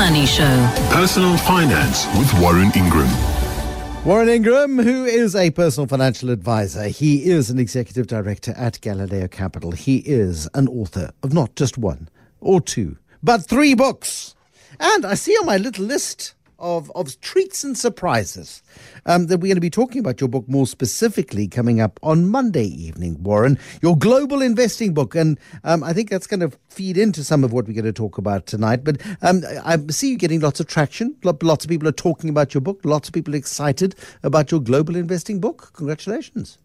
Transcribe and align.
Money 0.00 0.24
Show. 0.24 0.72
Personal 0.88 1.36
Finance 1.36 2.06
with 2.16 2.32
Warren 2.40 2.72
Ingram. 2.74 3.06
Warren 4.06 4.30
Ingram, 4.30 4.78
who 4.78 5.04
is 5.04 5.36
a 5.36 5.50
personal 5.50 5.86
financial 5.86 6.30
advisor, 6.30 6.84
he 6.88 7.30
is 7.30 7.50
an 7.50 7.58
executive 7.58 8.06
director 8.06 8.54
at 8.56 8.80
Galileo 8.80 9.28
Capital. 9.28 9.72
He 9.72 9.98
is 9.98 10.48
an 10.54 10.68
author 10.68 11.10
of 11.22 11.34
not 11.34 11.54
just 11.54 11.76
one 11.76 12.08
or 12.40 12.62
two, 12.62 12.96
but 13.22 13.46
three 13.46 13.74
books. 13.74 14.34
And 14.80 15.04
I 15.04 15.12
see 15.12 15.34
on 15.34 15.44
my 15.44 15.58
little 15.58 15.84
list 15.84 16.34
of, 16.60 16.90
of 16.94 17.20
treats 17.20 17.64
and 17.64 17.76
surprises 17.76 18.62
um, 19.06 19.26
that 19.26 19.38
we're 19.38 19.48
going 19.48 19.56
to 19.56 19.60
be 19.60 19.70
talking 19.70 20.00
about 20.00 20.20
your 20.20 20.28
book 20.28 20.48
more 20.48 20.66
specifically 20.66 21.48
coming 21.48 21.80
up 21.80 21.98
on 22.02 22.28
Monday 22.28 22.66
evening, 22.66 23.22
Warren. 23.22 23.58
Your 23.82 23.96
global 23.96 24.42
investing 24.42 24.94
book. 24.94 25.14
And 25.14 25.38
um, 25.64 25.82
I 25.82 25.92
think 25.92 26.10
that's 26.10 26.26
going 26.26 26.40
to 26.40 26.56
feed 26.68 26.96
into 26.96 27.24
some 27.24 27.44
of 27.44 27.52
what 27.52 27.66
we're 27.66 27.74
going 27.74 27.84
to 27.84 27.92
talk 27.92 28.18
about 28.18 28.46
tonight. 28.46 28.84
But 28.84 29.00
um, 29.22 29.42
I 29.64 29.78
see 29.90 30.10
you 30.10 30.16
getting 30.16 30.40
lots 30.40 30.60
of 30.60 30.66
traction. 30.66 31.16
Lots 31.22 31.64
of 31.64 31.68
people 31.68 31.88
are 31.88 31.92
talking 31.92 32.30
about 32.30 32.54
your 32.54 32.60
book. 32.60 32.80
Lots 32.84 33.08
of 33.08 33.14
people 33.14 33.34
excited 33.34 33.94
about 34.22 34.50
your 34.50 34.60
global 34.60 34.96
investing 34.96 35.40
book. 35.40 35.72
Congratulations. 35.74 36.58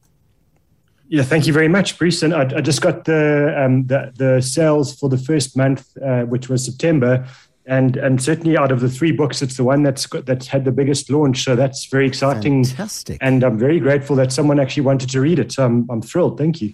Yeah, 1.08 1.22
thank 1.22 1.46
you 1.46 1.54
very 1.54 1.68
much, 1.68 2.00
Bruce. 2.00 2.24
And 2.24 2.34
I, 2.34 2.42
I 2.58 2.62
just 2.62 2.82
got 2.82 3.06
the, 3.06 3.54
um, 3.64 3.86
the, 3.86 4.12
the 4.16 4.42
sales 4.42 4.98
for 4.98 5.08
the 5.08 5.20
first 5.20 5.56
month, 5.56 5.96
uh, 5.98 6.24
which 6.24 6.50
was 6.50 6.66
September, 6.66 7.28
and 7.68 7.98
and 7.98 8.22
certainly 8.22 8.58
out 8.58 8.72
of 8.72 8.80
the 8.80 8.90
three 8.90 9.12
books, 9.12 9.42
it's 9.42 9.58
the 9.58 9.64
one 9.64 9.84
that's 9.84 10.06
got, 10.06 10.26
that's 10.26 10.48
had 10.48 10.66
the 10.66 10.72
biggest 10.72 11.10
launch. 11.10 11.44
So 11.44 11.56
that's 11.56 11.86
very 11.86 12.08
exciting. 12.08 12.64
Fantastic. 12.64 13.18
And 13.22 13.44
I'm 13.44 13.58
very 13.58 13.80
grateful 13.80 14.16
that 14.18 14.32
someone 14.32 14.60
actually 14.60 14.84
wanted 14.84 15.10
to 15.10 15.22
read 15.22 15.40
it. 15.40 15.52
So 15.52 15.66
I'm 15.66 15.88
I'm 15.90 16.02
thrilled. 16.02 16.38
Thank 16.38 16.62
you. 16.62 16.74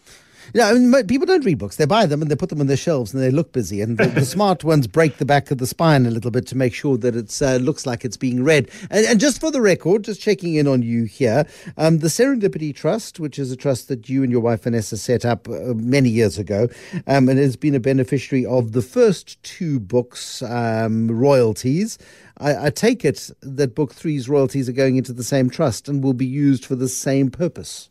Yeah, 0.54 0.68
I 0.68 0.74
mean, 0.74 1.08
people 1.08 1.26
don't 1.26 1.46
read 1.46 1.58
books. 1.58 1.78
They 1.78 1.86
buy 1.86 2.06
them 2.06 2.22
and 2.22 2.30
they 2.30 2.36
put 2.36 2.50
them 2.50 2.60
on 2.60 2.68
their 2.68 2.78
shelves 2.78 3.14
and 3.14 3.24
they 3.24 3.32
look 3.32 3.52
busy. 3.54 3.82
And 3.82 3.98
the, 3.98 4.08
the 4.08 4.26
smart 4.26 4.64
ones 4.64 4.88
break 4.88 5.18
the 5.18 5.26
back 5.26 5.52
of 5.52 5.60
the 5.60 5.68
spine 5.68 6.06
a 6.06 6.12
little 6.12 6.32
bit 6.32 6.48
to 6.48 6.58
make 6.58 6.74
sure 6.74 6.98
that 6.98 7.16
it 7.16 7.42
uh, 7.42 7.56
looks 7.58 7.86
like 7.86 8.04
it's 8.04 8.18
being 8.18 8.44
read. 8.44 8.70
And, 8.90 9.06
and, 9.06 9.20
just 9.20 9.40
for 9.40 9.52
the 9.52 9.62
record, 9.62 10.04
just 10.04 10.20
checking 10.20 10.56
in 10.56 10.68
on 10.68 10.82
you 10.82 11.04
here, 11.04 11.46
um, 11.78 12.00
the 12.00 12.08
Serendipity 12.08 12.76
Trust, 12.76 13.20
which 13.20 13.38
is 13.38 13.52
a 13.52 13.56
trust 13.56 13.88
that 13.88 14.10
you 14.10 14.24
and 14.24 14.32
your 14.32 14.42
wife 14.42 14.64
Vanessa 14.64 14.98
set 14.98 15.26
up 15.26 15.48
uh, 15.48 15.74
many 15.76 16.10
years 16.10 16.38
ago, 16.38 16.68
um, 17.08 17.30
and 17.30 17.38
has 17.40 17.56
been 17.56 17.76
a 17.76 17.80
beneficiary 17.80 18.46
of 18.46 18.72
the 18.72 18.82
first 18.82 19.42
two 19.44 19.80
books, 19.80 20.42
um, 20.42 21.08
royalties. 21.10 21.98
I, 22.38 22.68
I 22.68 22.70
take 22.72 23.06
it 23.06 23.30
that 23.42 23.76
book 23.76 23.94
three's 23.94 24.28
royalties 24.28 24.68
are 24.68 24.74
going 24.74 24.98
into 24.98 25.14
the 25.14 25.24
same 25.24 25.50
trust 25.50 25.88
and 25.88 26.04
will 26.04 26.14
be 26.14 26.26
used 26.26 26.66
for 26.66 26.76
the 26.76 26.90
same 26.90 27.30
purpose. 27.30 27.90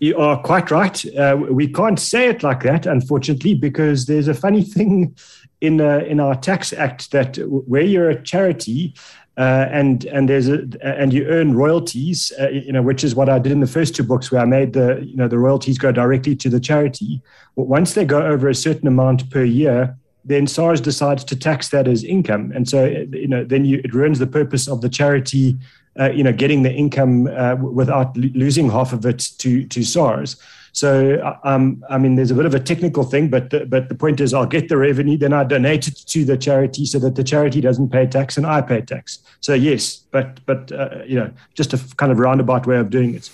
You 0.00 0.16
are 0.16 0.40
quite 0.40 0.70
right. 0.70 1.04
Uh, 1.16 1.36
we 1.50 1.66
can't 1.66 1.98
say 1.98 2.28
it 2.28 2.42
like 2.42 2.62
that, 2.62 2.86
unfortunately, 2.86 3.54
because 3.54 4.06
there's 4.06 4.28
a 4.28 4.34
funny 4.34 4.62
thing 4.74 5.16
in 5.60 5.80
uh, 5.80 5.98
in 6.06 6.20
our 6.20 6.36
tax 6.36 6.72
act 6.72 7.10
that 7.10 7.36
where 7.36 7.82
you're 7.82 8.10
a 8.10 8.22
charity 8.22 8.94
uh, 9.38 9.68
and 9.70 10.04
and 10.06 10.28
there's 10.28 10.48
a 10.48 10.66
and 10.82 11.12
you 11.12 11.24
earn 11.26 11.54
royalties, 11.54 12.32
uh, 12.40 12.48
you 12.48 12.72
know, 12.72 12.82
which 12.82 13.04
is 13.04 13.14
what 13.14 13.28
I 13.28 13.38
did 13.38 13.52
in 13.52 13.60
the 13.60 13.68
first 13.68 13.94
two 13.94 14.02
books, 14.02 14.32
where 14.32 14.40
I 14.40 14.44
made 14.44 14.72
the 14.72 15.00
you 15.00 15.16
know 15.16 15.28
the 15.28 15.38
royalties 15.38 15.78
go 15.78 15.92
directly 15.92 16.34
to 16.34 16.48
the 16.48 16.58
charity. 16.58 17.22
But 17.56 17.68
once 17.68 17.94
they 17.94 18.04
go 18.04 18.20
over 18.20 18.48
a 18.48 18.54
certain 18.54 18.88
amount 18.88 19.30
per 19.30 19.44
year, 19.44 19.96
then 20.24 20.48
SARS 20.48 20.80
decides 20.80 21.22
to 21.24 21.36
tax 21.36 21.68
that 21.68 21.86
as 21.86 22.02
income, 22.02 22.50
and 22.52 22.68
so 22.68 22.84
you 22.84 23.28
know 23.28 23.44
then 23.44 23.64
you, 23.64 23.80
it 23.84 23.94
ruins 23.94 24.18
the 24.18 24.26
purpose 24.26 24.66
of 24.66 24.80
the 24.80 24.88
charity 24.88 25.56
uh, 25.98 26.10
you 26.10 26.22
know, 26.22 26.32
getting 26.32 26.62
the 26.62 26.72
income 26.72 27.26
uh, 27.26 27.56
without 27.56 28.16
losing 28.16 28.70
half 28.70 28.92
of 28.92 29.04
it 29.04 29.18
to 29.38 29.64
to 29.66 29.82
SARS. 29.82 30.36
So, 30.72 31.14
uh, 31.16 31.36
um, 31.42 31.84
I 31.90 31.98
mean, 31.98 32.14
there's 32.14 32.30
a 32.30 32.34
bit 32.34 32.46
of 32.46 32.54
a 32.54 32.60
technical 32.60 33.02
thing, 33.02 33.30
but 33.30 33.50
the, 33.50 33.66
but 33.66 33.88
the 33.88 33.96
point 33.96 34.20
is, 34.20 34.32
I'll 34.32 34.46
get 34.46 34.68
the 34.68 34.76
revenue, 34.76 35.16
then 35.16 35.32
I 35.32 35.42
donate 35.42 35.88
it 35.88 35.96
to 36.06 36.24
the 36.24 36.36
charity, 36.36 36.86
so 36.86 37.00
that 37.00 37.16
the 37.16 37.24
charity 37.24 37.60
doesn't 37.60 37.88
pay 37.88 38.06
tax 38.06 38.36
and 38.36 38.46
I 38.46 38.60
pay 38.60 38.82
tax. 38.82 39.18
So, 39.40 39.54
yes, 39.54 39.96
but 39.96 40.38
but 40.46 40.70
uh, 40.70 41.02
you 41.04 41.16
know, 41.16 41.32
just 41.54 41.72
a 41.72 41.78
kind 41.96 42.12
of 42.12 42.18
roundabout 42.18 42.66
way 42.66 42.76
of 42.76 42.90
doing 42.90 43.14
it. 43.14 43.30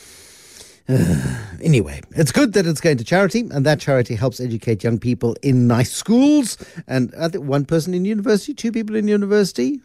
anyway, 1.63 2.01
it's 2.11 2.33
good 2.33 2.53
that 2.55 2.67
it's 2.67 2.81
going 2.81 2.97
to 2.99 3.05
charity, 3.05 3.41
and 3.51 3.67
that 3.67 3.81
charity 3.81 4.15
helps 4.15 4.41
educate 4.41 4.85
young 4.85 4.99
people 4.99 5.37
in 5.43 5.67
nice 5.67 5.93
schools. 5.93 6.57
And 6.87 7.15
I 7.19 7.29
think 7.29 7.45
one 7.45 7.65
person 7.65 7.95
in 7.95 8.05
university, 8.05 8.55
two 8.55 8.73
people 8.73 8.97
in 8.97 9.09
university. 9.09 9.81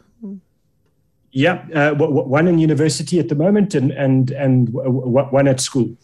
Yeah, 1.32 1.66
uh, 1.76 1.94
one 1.94 2.48
in 2.48 2.58
university 2.58 3.20
at 3.20 3.30
the 3.30 3.36
moment, 3.36 3.76
and 3.76 3.92
and 3.92 4.32
and 4.32 4.70
one 4.72 5.48
at 5.48 5.60
school. 5.60 5.96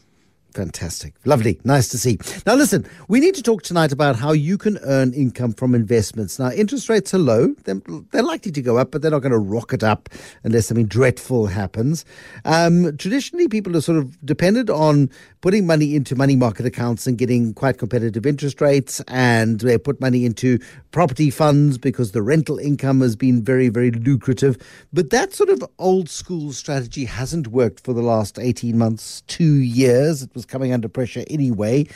Fantastic. 0.56 1.16
Lovely. 1.26 1.60
Nice 1.66 1.90
to 1.90 1.98
see. 1.98 2.18
Now, 2.46 2.56
listen, 2.56 2.88
we 3.10 3.20
need 3.20 3.36
to 3.36 3.44
talk 3.44 3.62
tonight 3.62 3.92
about 3.92 4.16
how 4.16 4.32
you 4.32 4.58
can 4.58 4.78
earn 4.84 5.14
income 5.14 5.52
from 5.52 5.76
investments. 5.76 6.40
Now, 6.40 6.50
interest 6.50 6.88
rates 6.88 7.14
are 7.14 7.20
low. 7.20 7.54
They're, 7.66 7.82
they're 8.12 8.24
likely 8.24 8.54
to 8.54 8.62
go 8.62 8.78
up, 8.78 8.92
but 8.92 9.02
they're 9.02 9.12
not 9.12 9.20
going 9.20 9.34
to 9.34 9.38
rocket 9.38 9.84
up 9.84 10.08
unless 10.46 10.68
something 10.68 10.86
dreadful 10.86 11.48
happens. 11.48 12.06
Um, 12.46 12.96
traditionally, 12.96 13.50
people 13.50 13.76
are 13.76 13.82
sort 13.82 13.98
of 13.98 14.26
dependent 14.26 14.70
on 14.70 15.10
putting 15.42 15.68
money 15.68 15.94
into 15.94 16.16
money 16.16 16.38
market 16.38 16.66
accounts 16.66 17.06
and 17.06 17.18
getting 17.18 17.54
quite 17.54 17.78
competitive 17.78 18.26
interest 18.26 18.62
rates. 18.62 19.02
And 19.10 19.60
they 19.60 19.78
put 19.78 20.00
money 20.00 20.26
into 20.26 20.60
property 20.92 21.30
funds 21.32 21.78
because 21.78 22.14
the 22.14 22.22
rental 22.22 22.60
income 22.60 23.02
has 23.02 23.18
been 23.18 23.44
very, 23.44 23.68
very 23.68 23.92
lucrative. 23.92 24.58
But 24.94 25.10
that 25.10 25.34
sort 25.34 25.50
of 25.50 25.62
old 25.80 26.10
school 26.10 26.54
strategy 26.54 27.04
hasn't 27.04 27.50
worked 27.50 27.84
for 27.84 27.92
the 27.92 28.02
last 28.02 28.40
18 28.40 28.78
months, 28.78 29.22
two 29.28 29.56
years. 29.56 30.24
It 30.24 30.34
was 30.34 30.45
was 30.46 30.52
coming 30.52 30.74
under 30.74 30.88
pressure 30.88 31.24
anyway. 31.30 31.88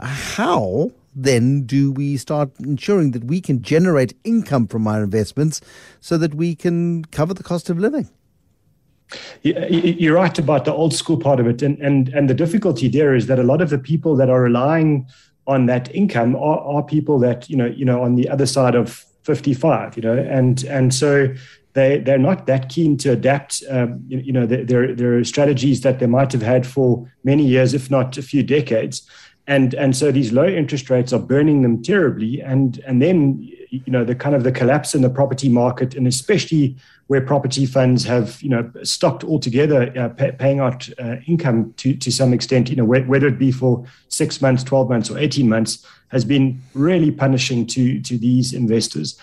How 0.00 0.90
then 1.14 1.62
do 1.66 1.92
we 1.92 2.16
start 2.16 2.50
ensuring 2.60 3.12
that 3.12 3.24
we 3.24 3.40
can 3.40 3.62
generate 3.62 4.14
income 4.24 4.66
from 4.66 4.86
our 4.86 5.02
investments 5.02 5.60
so 6.00 6.16
that 6.18 6.34
we 6.34 6.54
can 6.54 7.04
cover 7.06 7.34
the 7.34 7.42
cost 7.42 7.70
of 7.70 7.78
living? 7.78 8.08
You're 9.42 10.14
right 10.14 10.38
about 10.38 10.64
the 10.64 10.72
old 10.72 10.94
school 10.94 11.16
part 11.16 11.40
of 11.40 11.46
it, 11.46 11.62
and 11.62 11.78
and 11.80 12.10
and 12.10 12.28
the 12.28 12.34
difficulty 12.34 12.88
there 12.88 13.14
is 13.14 13.26
that 13.26 13.38
a 13.38 13.42
lot 13.42 13.62
of 13.62 13.70
the 13.70 13.78
people 13.78 14.16
that 14.16 14.28
are 14.28 14.42
relying 14.42 15.06
on 15.46 15.64
that 15.64 15.94
income 15.94 16.36
are, 16.36 16.60
are 16.60 16.82
people 16.82 17.18
that 17.20 17.48
you 17.48 17.56
know 17.56 17.64
you 17.64 17.86
know 17.86 18.02
on 18.02 18.16
the 18.16 18.28
other 18.28 18.44
side 18.44 18.74
of 18.74 19.06
55, 19.22 19.96
you 19.96 20.02
know, 20.02 20.12
and 20.12 20.62
and 20.64 20.92
so 20.92 21.28
they 21.78 21.98
they're 21.98 22.18
not 22.18 22.46
that 22.46 22.68
keen 22.68 22.96
to 22.98 23.12
adapt. 23.12 23.62
Um, 23.70 24.04
you, 24.08 24.18
you, 24.18 24.32
know, 24.32 24.46
there 24.46 25.18
are 25.18 25.24
strategies 25.24 25.80
that 25.82 25.98
they 25.98 26.06
might 26.06 26.32
have 26.32 26.42
had 26.42 26.66
for 26.66 27.10
many 27.24 27.44
years, 27.44 27.74
if 27.74 27.90
not 27.90 28.18
a 28.18 28.22
few 28.22 28.42
decades, 28.42 29.08
and 29.46 29.74
and 29.74 29.96
so 29.96 30.12
these 30.12 30.32
low 30.32 30.46
interest 30.46 30.90
rates 30.90 31.12
are 31.12 31.18
burning 31.18 31.62
them 31.62 31.82
terribly. 31.82 32.40
And 32.42 32.80
and 32.86 33.00
then 33.00 33.48
you 33.70 33.92
know 33.92 34.04
the 34.04 34.14
kind 34.14 34.34
of 34.34 34.44
the 34.44 34.52
collapse 34.52 34.94
in 34.94 35.02
the 35.02 35.10
property 35.10 35.48
market, 35.48 35.94
and 35.94 36.06
especially 36.06 36.76
where 37.06 37.22
property 37.22 37.64
funds 37.64 38.04
have 38.04 38.42
you 38.42 38.50
know 38.50 38.70
stopped 38.82 39.24
altogether 39.24 39.92
uh, 39.98 40.08
pay, 40.10 40.32
paying 40.32 40.60
out 40.60 40.88
uh, 40.98 41.16
income 41.26 41.72
to 41.78 41.94
to 41.94 42.10
some 42.10 42.34
extent. 42.34 42.68
You 42.68 42.76
know, 42.76 42.84
whether 42.84 43.26
it 43.26 43.38
be 43.38 43.52
for 43.52 43.84
six 44.08 44.42
months, 44.42 44.62
twelve 44.62 44.90
months, 44.90 45.10
or 45.10 45.18
eighteen 45.18 45.48
months, 45.48 45.86
has 46.08 46.24
been 46.24 46.60
really 46.74 47.10
punishing 47.10 47.66
to 47.68 48.00
to 48.02 48.18
these 48.18 48.52
investors. 48.52 49.18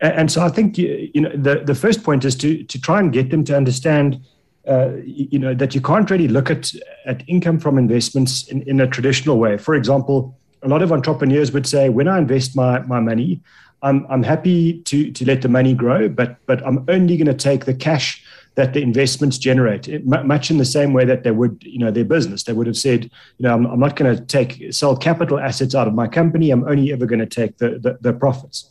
And 0.00 0.30
so 0.30 0.42
I 0.42 0.50
think 0.50 0.76
you 0.76 1.20
know 1.20 1.30
the, 1.34 1.62
the 1.64 1.74
first 1.74 2.02
point 2.02 2.24
is 2.24 2.36
to 2.36 2.62
to 2.64 2.80
try 2.80 3.00
and 3.00 3.12
get 3.12 3.30
them 3.30 3.44
to 3.44 3.56
understand 3.56 4.20
uh, 4.68 4.90
you 5.02 5.38
know 5.38 5.54
that 5.54 5.74
you 5.74 5.80
can't 5.80 6.10
really 6.10 6.28
look 6.28 6.50
at 6.50 6.72
at 7.06 7.26
income 7.28 7.58
from 7.58 7.78
investments 7.78 8.46
in, 8.48 8.62
in 8.62 8.80
a 8.80 8.86
traditional 8.86 9.38
way. 9.38 9.56
For 9.56 9.74
example, 9.74 10.36
a 10.62 10.68
lot 10.68 10.82
of 10.82 10.92
entrepreneurs 10.92 11.52
would 11.52 11.66
say, 11.66 11.88
when 11.88 12.08
I 12.08 12.18
invest 12.18 12.54
my 12.54 12.80
my 12.80 13.00
money, 13.00 13.40
I'm 13.82 14.06
I'm 14.10 14.22
happy 14.22 14.82
to 14.82 15.10
to 15.12 15.24
let 15.24 15.40
the 15.40 15.48
money 15.48 15.72
grow, 15.72 16.08
but 16.08 16.36
but 16.46 16.66
I'm 16.66 16.84
only 16.88 17.16
going 17.16 17.26
to 17.26 17.34
take 17.34 17.64
the 17.64 17.74
cash 17.74 18.22
that 18.56 18.72
the 18.72 18.80
investments 18.80 19.36
generate, 19.36 20.04
much 20.06 20.50
in 20.50 20.56
the 20.56 20.64
same 20.64 20.94
way 20.94 21.04
that 21.04 21.24
they 21.24 21.30
would, 21.30 21.62
you 21.62 21.78
know, 21.78 21.90
their 21.90 22.06
business. 22.06 22.44
They 22.44 22.54
would 22.54 22.66
have 22.66 22.76
said, 22.76 23.04
you 23.04 23.10
know, 23.40 23.52
I'm, 23.52 23.66
I'm 23.66 23.78
not 23.78 23.96
going 23.96 24.16
to 24.16 24.24
take 24.24 24.72
sell 24.72 24.96
capital 24.96 25.38
assets 25.38 25.74
out 25.74 25.86
of 25.86 25.92
my 25.92 26.08
company. 26.08 26.50
I'm 26.50 26.66
only 26.66 26.90
ever 26.90 27.04
going 27.04 27.18
to 27.18 27.26
take 27.26 27.58
the, 27.58 27.78
the, 27.78 27.98
the 28.00 28.14
profits 28.14 28.66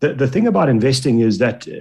the, 0.00 0.14
the 0.14 0.26
thing 0.26 0.46
about 0.46 0.68
investing 0.68 1.20
is 1.20 1.38
that 1.38 1.68
uh, 1.68 1.72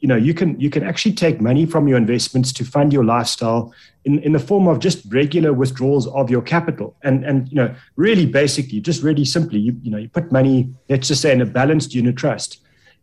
you 0.00 0.08
know 0.08 0.16
you 0.16 0.34
can 0.34 0.58
you 0.58 0.70
can 0.70 0.82
actually 0.82 1.12
take 1.12 1.40
money 1.40 1.66
from 1.66 1.88
your 1.88 1.96
investments 1.96 2.52
to 2.52 2.64
fund 2.64 2.92
your 2.92 3.04
lifestyle 3.04 3.72
in, 4.04 4.18
in 4.20 4.32
the 4.32 4.38
form 4.38 4.68
of 4.68 4.78
just 4.78 5.04
regular 5.12 5.52
withdrawals 5.52 6.06
of 6.08 6.30
your 6.30 6.42
capital. 6.42 6.96
And 7.02 7.24
and 7.24 7.48
you 7.48 7.56
know 7.56 7.74
really 7.96 8.26
basically 8.26 8.80
just 8.80 9.02
really 9.02 9.24
simply 9.24 9.58
you, 9.58 9.76
you 9.82 9.90
know 9.90 9.98
you 9.98 10.08
put 10.08 10.32
money 10.32 10.72
let's 10.88 11.08
just 11.08 11.22
say 11.22 11.32
in 11.32 11.40
a 11.40 11.46
balanced 11.46 11.94
unit 11.94 12.16
trust. 12.16 12.60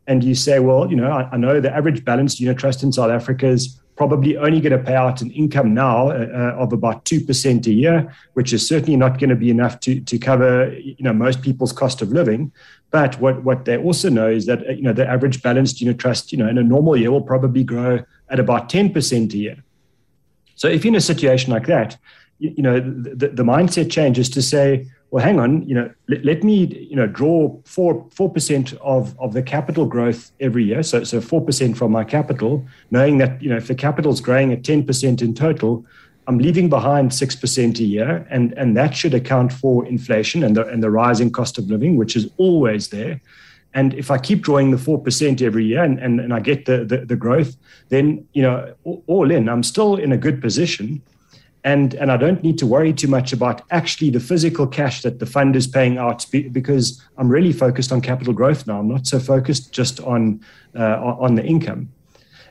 And 0.07 0.23
you 0.23 0.35
say 0.35 0.59
well 0.59 0.89
you 0.89 0.95
know 0.95 1.11
I, 1.11 1.29
I 1.31 1.37
know 1.37 1.59
the 1.59 1.73
average 1.73 2.03
balanced 2.05 2.39
unit 2.39 2.57
trust 2.57 2.83
in 2.83 2.91
south 2.91 3.09
africa 3.09 3.47
is 3.47 3.79
probably 3.95 4.37
only 4.37 4.59
going 4.59 4.77
to 4.77 4.83
pay 4.83 4.95
out 4.95 5.21
an 5.21 5.31
income 5.31 5.73
now 5.73 6.09
uh, 6.09 6.13
uh 6.13 6.63
of 6.63 6.73
about 6.73 7.05
2% 7.05 7.67
a 7.67 7.71
year, 7.71 8.13
which 8.33 8.53
is 8.53 8.67
certainly 8.67 8.95
not 8.97 9.19
going 9.19 9.29
to 9.29 9.35
be 9.35 9.49
enough 9.49 9.79
to, 9.81 9.99
to 10.01 10.17
cover 10.19 10.73
you 10.73 10.95
know, 10.99 11.13
most 11.13 11.41
people's 11.41 11.71
cost 11.71 12.01
of 12.01 12.09
living. 12.11 12.51
But 12.91 13.19
what, 13.19 13.43
what 13.43 13.65
they 13.65 13.77
also 13.77 14.09
know 14.09 14.29
is 14.29 14.45
that 14.45 14.77
you 14.77 14.83
know, 14.83 14.93
the 14.93 15.07
average 15.07 15.41
balanced 15.41 15.81
unit 15.81 15.97
trust 15.97 16.31
you 16.31 16.37
know, 16.37 16.47
in 16.47 16.57
a 16.57 16.63
normal 16.63 16.95
year 16.95 17.11
will 17.11 17.21
probably 17.21 17.63
grow 17.63 18.03
at 18.29 18.39
about 18.39 18.69
10% 18.69 19.33
a 19.33 19.37
year. 19.37 19.63
So 20.55 20.67
if 20.67 20.83
you're 20.83 20.93
in 20.93 20.95
a 20.95 21.01
situation 21.01 21.51
like 21.51 21.67
that, 21.67 21.97
you, 22.39 22.53
you 22.57 22.63
know, 22.63 22.79
the, 22.79 23.29
the 23.29 23.43
mindset 23.43 23.91
changes 23.91 24.29
to 24.29 24.41
say, 24.41 24.87
well, 25.15 25.23
hang 25.23 25.39
on, 25.39 25.65
you 25.65 25.73
know, 25.73 25.89
let, 26.09 26.25
let 26.25 26.43
me, 26.43 26.65
you 26.89 26.95
know, 26.97 27.07
draw 27.07 27.57
four 27.63 28.05
four 28.11 28.29
percent 28.29 28.73
of 28.81 29.17
of 29.17 29.31
the 29.31 29.41
capital 29.41 29.85
growth 29.85 30.29
every 30.41 30.65
year. 30.65 30.83
So 30.83 31.05
so 31.05 31.21
four 31.21 31.39
percent 31.39 31.77
from 31.77 31.93
my 31.93 32.03
capital, 32.03 32.65
knowing 32.91 33.17
that 33.19 33.41
you 33.41 33.49
know 33.49 33.55
if 33.55 33.69
the 33.69 33.75
capital's 33.75 34.19
growing 34.19 34.51
at 34.51 34.65
ten 34.65 34.85
percent 34.85 35.21
in 35.21 35.33
total, 35.33 35.85
I'm 36.27 36.37
leaving 36.37 36.67
behind 36.67 37.13
six 37.13 37.33
percent 37.33 37.79
a 37.79 37.85
year, 37.85 38.27
and 38.29 38.51
and 38.57 38.75
that 38.75 38.93
should 38.93 39.13
account 39.13 39.53
for 39.53 39.85
inflation 39.85 40.43
and 40.43 40.53
the 40.57 40.67
and 40.67 40.83
the 40.83 40.91
rising 40.91 41.31
cost 41.31 41.57
of 41.57 41.69
living, 41.69 41.95
which 41.95 42.17
is 42.17 42.29
always 42.35 42.89
there. 42.89 43.21
And 43.73 43.93
if 43.93 44.11
I 44.11 44.17
keep 44.17 44.41
drawing 44.41 44.71
the 44.71 44.77
four 44.77 45.01
percent 45.01 45.41
every 45.41 45.63
year, 45.63 45.81
and, 45.81 45.97
and 45.97 46.19
and 46.19 46.33
I 46.33 46.41
get 46.41 46.65
the, 46.65 46.83
the 46.83 47.05
the 47.05 47.15
growth, 47.15 47.55
then 47.87 48.27
you 48.33 48.41
know 48.41 48.75
all 49.07 49.31
in, 49.31 49.47
I'm 49.47 49.63
still 49.63 49.95
in 49.95 50.11
a 50.11 50.17
good 50.17 50.41
position 50.41 51.01
and 51.65 51.95
and 51.95 52.11
I 52.11 52.17
don't 52.17 52.43
need 52.43 52.57
to 52.59 52.67
worry 52.67 52.93
too 52.93 53.07
much 53.07 53.33
about 53.33 53.63
actually 53.71 54.11
the 54.11 54.19
physical 54.19 54.67
cash 54.67 55.01
that 55.01 55.19
the 55.19 55.25
fund 55.25 55.55
is 55.55 55.65
paying 55.65 55.97
out 55.97 56.25
because 56.31 57.03
I'm 57.17 57.27
really 57.27 57.51
focused 57.51 57.91
on 57.91 58.01
capital 58.01 58.33
growth 58.33 58.67
now. 58.67 58.79
I'm 58.79 58.87
not 58.87 59.07
so 59.07 59.19
focused 59.19 59.73
just 59.73 59.99
on 60.01 60.39
uh, 60.75 60.97
on 61.01 61.35
the 61.35 61.43
income. 61.43 61.89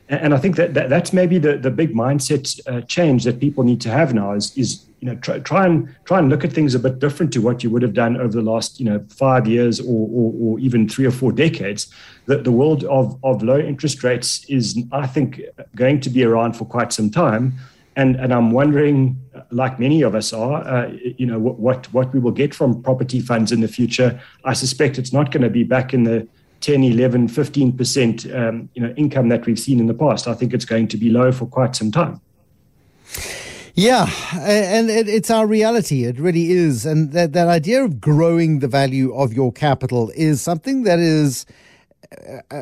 And 0.07 0.35
I 0.35 0.37
think 0.37 0.55
that, 0.57 0.75
that 0.75 0.89
that's 0.89 1.13
maybe 1.13 1.39
the, 1.39 1.57
the 1.57 1.71
big 1.71 1.93
mindset 1.93 2.59
uh, 2.67 2.81
change 2.81 3.23
that 3.23 3.39
people 3.39 3.63
need 3.63 3.81
to 3.81 3.89
have 3.89 4.13
now 4.13 4.33
is, 4.33 4.55
is 4.55 4.85
you 4.99 5.07
know 5.07 5.15
try, 5.15 5.39
try 5.39 5.65
and 5.65 5.95
try 6.03 6.19
and 6.19 6.29
look 6.29 6.43
at 6.43 6.51
things 6.51 6.75
a 6.75 6.79
bit 6.79 6.99
different 6.99 7.31
to 7.33 7.39
what 7.39 7.63
you 7.63 7.69
would 7.69 7.81
have 7.81 7.93
done 7.93 8.17
over 8.17 8.33
the 8.33 8.41
last 8.41 8.79
you 8.79 8.85
know 8.85 9.03
five 9.09 9.47
years 9.47 9.79
or, 9.79 10.09
or, 10.19 10.33
or 10.41 10.59
even 10.59 10.89
three 10.89 11.05
or 11.05 11.11
four 11.11 11.31
decades. 11.31 11.87
The, 12.25 12.37
the 12.39 12.51
world 12.51 12.83
of, 12.83 13.17
of 13.23 13.41
low 13.43 13.59
interest 13.59 14.03
rates 14.03 14.43
is 14.49 14.77
I 14.91 15.07
think 15.07 15.41
going 15.73 16.01
to 16.01 16.09
be 16.09 16.23
around 16.25 16.57
for 16.57 16.65
quite 16.65 16.91
some 16.91 17.09
time 17.09 17.57
and 17.95 18.15
and 18.15 18.33
I'm 18.33 18.51
wondering, 18.51 19.21
like 19.51 19.79
many 19.79 20.01
of 20.01 20.15
us 20.15 20.33
are, 20.33 20.61
uh, 20.67 20.91
you 21.17 21.25
know, 21.25 21.39
what, 21.39 21.59
what 21.59 21.93
what 21.93 22.13
we 22.13 22.19
will 22.19 22.31
get 22.31 22.53
from 22.53 22.81
property 22.81 23.19
funds 23.19 23.51
in 23.51 23.61
the 23.61 23.67
future. 23.67 24.19
I 24.43 24.53
suspect 24.53 24.97
it's 24.97 25.13
not 25.13 25.31
going 25.31 25.43
to 25.43 25.49
be 25.49 25.63
back 25.63 25.93
in 25.93 26.03
the 26.03 26.27
10, 26.61 26.83
11, 26.83 27.27
15 27.27 27.77
percent, 27.77 28.31
um, 28.33 28.69
you 28.73 28.81
know, 28.81 28.93
income 28.95 29.29
that 29.29 29.45
we've 29.45 29.59
seen 29.59 29.79
in 29.79 29.87
the 29.87 29.93
past. 29.93 30.27
I 30.27 30.33
think 30.33 30.53
it's 30.53 30.65
going 30.65 30.87
to 30.89 30.97
be 30.97 31.09
low 31.09 31.31
for 31.31 31.45
quite 31.45 31.75
some 31.75 31.91
time. 31.91 32.21
Yeah, 33.77 34.09
and 34.39 34.89
it's 34.89 35.29
our 35.29 35.45
reality. 35.45 36.05
It 36.05 36.17
really 36.17 36.51
is. 36.51 36.85
And 36.85 37.11
that, 37.11 37.33
that 37.33 37.49
idea 37.49 37.83
of 37.83 37.99
growing 37.99 38.59
the 38.59 38.69
value 38.69 39.13
of 39.13 39.33
your 39.33 39.51
capital 39.51 40.13
is 40.15 40.41
something 40.41 40.83
that 40.83 40.97
is 40.97 41.45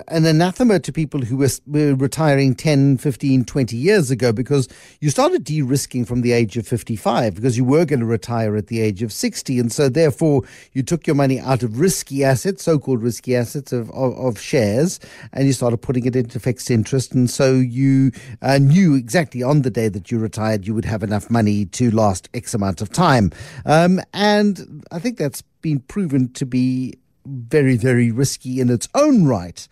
an 0.08 0.26
anathema 0.26 0.80
to 0.80 0.92
people 0.92 1.22
who 1.22 1.38
were, 1.38 1.50
were, 1.68 1.96
retiring 1.96 2.56
10, 2.56 2.98
15, 2.98 3.46
20 3.46 3.78
years 3.78 4.12
ago 4.12 4.32
because 4.32 4.68
you 5.00 5.10
started 5.10 5.44
de 5.44 5.62
risking 5.62 6.06
from 6.06 6.22
the 6.22 6.32
age 6.32 6.58
of 6.58 6.68
55 6.68 7.36
because 7.36 7.58
you 7.58 7.64
were 7.64 7.86
going 7.86 8.00
to 8.00 8.06
retire 8.06 8.56
at 8.56 8.68
the 8.68 8.80
age 8.82 9.04
of 9.04 9.12
60. 9.12 9.60
And 9.60 9.72
so, 9.72 9.90
therefore, 9.90 10.44
you 10.74 10.84
took 10.84 11.08
your 11.08 11.16
money 11.16 11.40
out 11.40 11.64
of 11.64 11.80
risky 11.80 12.24
assets, 12.24 12.64
so 12.64 12.80
called 12.80 13.02
risky 13.02 13.36
assets 13.36 13.72
of, 13.72 13.90
of, 13.92 14.14
of, 14.18 14.40
shares, 14.40 15.00
and 15.32 15.46
you 15.46 15.54
started 15.54 15.78
putting 15.78 16.06
it 16.06 16.16
into 16.16 16.40
fixed 16.40 16.72
interest. 16.72 17.14
And 17.14 17.30
so, 17.30 17.56
you 17.56 18.12
uh, 18.42 18.58
knew 18.58 18.96
exactly 18.96 19.44
on 19.44 19.62
the 19.62 19.70
day 19.70 19.90
that 19.90 20.12
you 20.12 20.20
retired 20.20 20.68
you 20.68 20.74
would 20.74 20.86
have 20.86 21.04
enough 21.04 21.30
money 21.30 21.66
to 21.66 21.92
last 21.92 22.30
X 22.34 22.54
amount 22.54 22.82
of 22.82 22.92
time. 22.92 23.32
Um, 23.66 24.00
and 24.14 24.84
I 24.92 25.00
think 25.00 25.18
that's 25.18 25.42
been 25.62 25.80
proven 25.80 26.32
to 26.34 26.46
be 26.46 26.94
very, 27.26 27.78
very 27.78 28.12
risky 28.12 28.60
in 28.60 28.70
its 28.70 28.88
own 28.94 29.26
right 29.26 29.68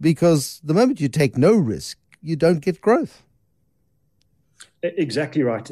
because 0.00 0.60
the 0.64 0.74
moment 0.74 1.00
you 1.00 1.08
take 1.08 1.36
no 1.36 1.54
risk, 1.54 1.98
you 2.22 2.36
don't 2.36 2.60
get 2.60 2.80
growth. 2.80 3.22
Exactly 4.82 5.42
right, 5.42 5.68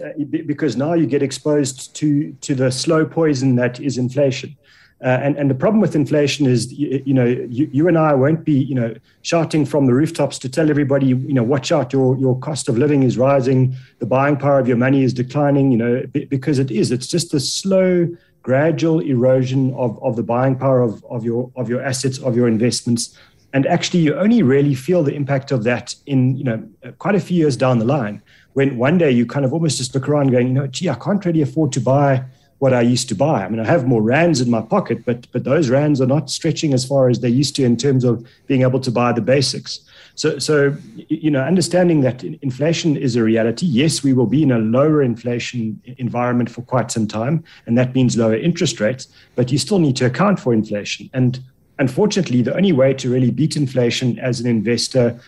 because 0.47 0.77
now 0.77 0.95
you 0.95 1.07
get 1.07 1.23
exposed 1.23 1.95
to 1.97 2.33
to 2.41 2.55
the 2.55 2.73
slow 2.73 3.05
poison 3.05 3.55
that 3.57 3.79
is 3.79 3.97
inflation. 3.99 4.57
Uh, 5.05 5.21
and, 5.23 5.37
and 5.37 5.51
the 5.51 5.55
problem 5.55 5.81
with 5.81 5.95
inflation 5.95 6.47
is, 6.47 6.73
you, 6.73 7.03
you 7.05 7.13
know, 7.13 7.27
you, 7.27 7.69
you, 7.71 7.89
and 7.89 7.99
I 7.99 8.15
won't 8.15 8.45
be, 8.45 8.55
you 8.55 8.75
know, 8.75 8.95
shouting 9.21 9.67
from 9.67 9.87
the 9.87 9.93
rooftops 9.93 10.39
to 10.39 10.49
tell 10.49 10.71
everybody, 10.71 11.09
you 11.09 11.35
know, 11.35 11.43
watch 11.43 11.71
out, 11.71 11.93
your, 11.93 12.17
your 12.17 12.39
cost 12.39 12.71
of 12.71 12.79
living 12.79 13.03
is 13.03 13.19
rising, 13.19 13.77
the 13.99 14.07
buying 14.07 14.37
power 14.37 14.59
of 14.59 14.67
your 14.67 14.79
money 14.79 15.03
is 15.03 15.13
declining, 15.13 15.71
you 15.73 15.77
know, 15.77 16.03
because 16.31 16.59
it 16.59 16.71
is. 16.71 16.91
It's 16.91 17.07
just 17.07 17.35
a 17.35 17.41
slow 17.41 18.09
gradual 18.45 19.01
erosion 19.01 19.75
of, 19.75 20.01
of 20.03 20.17
the 20.17 20.23
buying 20.23 20.55
power 20.55 20.83
of, 20.83 21.03
of 21.07 21.25
your 21.25 21.51
of 21.57 21.69
your 21.69 21.83
assets 21.83 22.19
of 22.19 22.37
your 22.37 22.47
investments. 22.47 23.19
And 23.55 23.67
actually 23.67 24.01
you 24.01 24.15
only 24.17 24.43
really 24.43 24.75
feel 24.75 25.03
the 25.03 25.15
impact 25.15 25.51
of 25.51 25.65
that 25.65 25.95
in 26.07 26.37
you 26.37 26.45
know 26.45 26.69
quite 26.99 27.15
a 27.17 27.21
few 27.21 27.37
years 27.37 27.57
down 27.57 27.79
the 27.79 27.85
line 27.85 28.23
when 28.53 28.77
one 28.77 28.99
day 28.99 29.11
you 29.11 29.27
kind 29.27 29.45
of 29.45 29.53
almost 29.53 29.79
just 29.79 29.95
look 29.95 30.09
around 30.09 30.31
going 30.31 30.49
you 30.49 30.53
know 30.53 30.67
gee 30.67 30.89
i 30.89 30.95
can't 30.95 31.25
really 31.25 31.43
afford 31.43 31.73
to 31.73 31.81
buy 31.81 32.25
what 32.59 32.73
i 32.73 32.81
used 32.81 33.09
to 33.09 33.15
buy 33.15 33.45
i 33.45 33.49
mean 33.49 33.61
i 33.61 33.67
have 33.67 33.87
more 33.87 34.03
rands 34.03 34.41
in 34.41 34.51
my 34.51 34.61
pocket 34.61 35.05
but 35.05 35.27
but 35.33 35.45
those 35.45 35.71
rands 35.71 36.01
are 36.01 36.07
not 36.07 36.31
stretching 36.31 36.73
as 36.73 36.85
far 36.85 37.09
as 37.09 37.21
they 37.21 37.29
used 37.29 37.57
to 37.57 37.65
in 37.65 37.77
terms 37.77 38.05
of 38.05 38.27
being 38.47 38.63
able 38.63 38.81
to 38.81 38.91
buy 38.91 39.13
the 39.13 39.21
basics 39.21 39.81
so, 40.17 40.39
so 40.39 40.77
you 41.09 41.31
know, 41.31 41.41
understanding 41.41 42.03
that 42.03 42.23
inflation 42.23 42.97
is 42.97 43.17
a 43.17 43.23
reality. 43.23 43.67
Yes, 43.67 44.05
we 44.05 44.13
will 44.13 44.27
be 44.27 44.43
in 44.43 44.53
a 44.53 44.59
lower 44.59 45.03
inflation 45.03 45.81
environment 45.99 46.51
for 46.51 46.63
quite 46.63 46.91
some 46.91 47.09
time, 47.09 47.43
and 47.67 47.77
that 47.77 47.95
means 47.95 48.17
lower 48.17 48.37
interest 48.37 48.81
rates. 48.81 49.09
But 49.35 49.51
you 49.51 49.59
still 49.59 49.81
need 49.81 49.97
to 49.97 50.07
account 50.07 50.39
for 50.39 50.53
inflation. 50.53 51.11
And 51.15 51.41
unfortunately, 51.79 52.43
the 52.43 52.55
only 52.55 52.73
way 52.73 52.95
to 52.95 53.11
really 53.11 53.33
beat 53.33 53.57
inflation 53.57 54.19
as 54.21 54.41
an 54.41 54.47
investor 54.47 55.19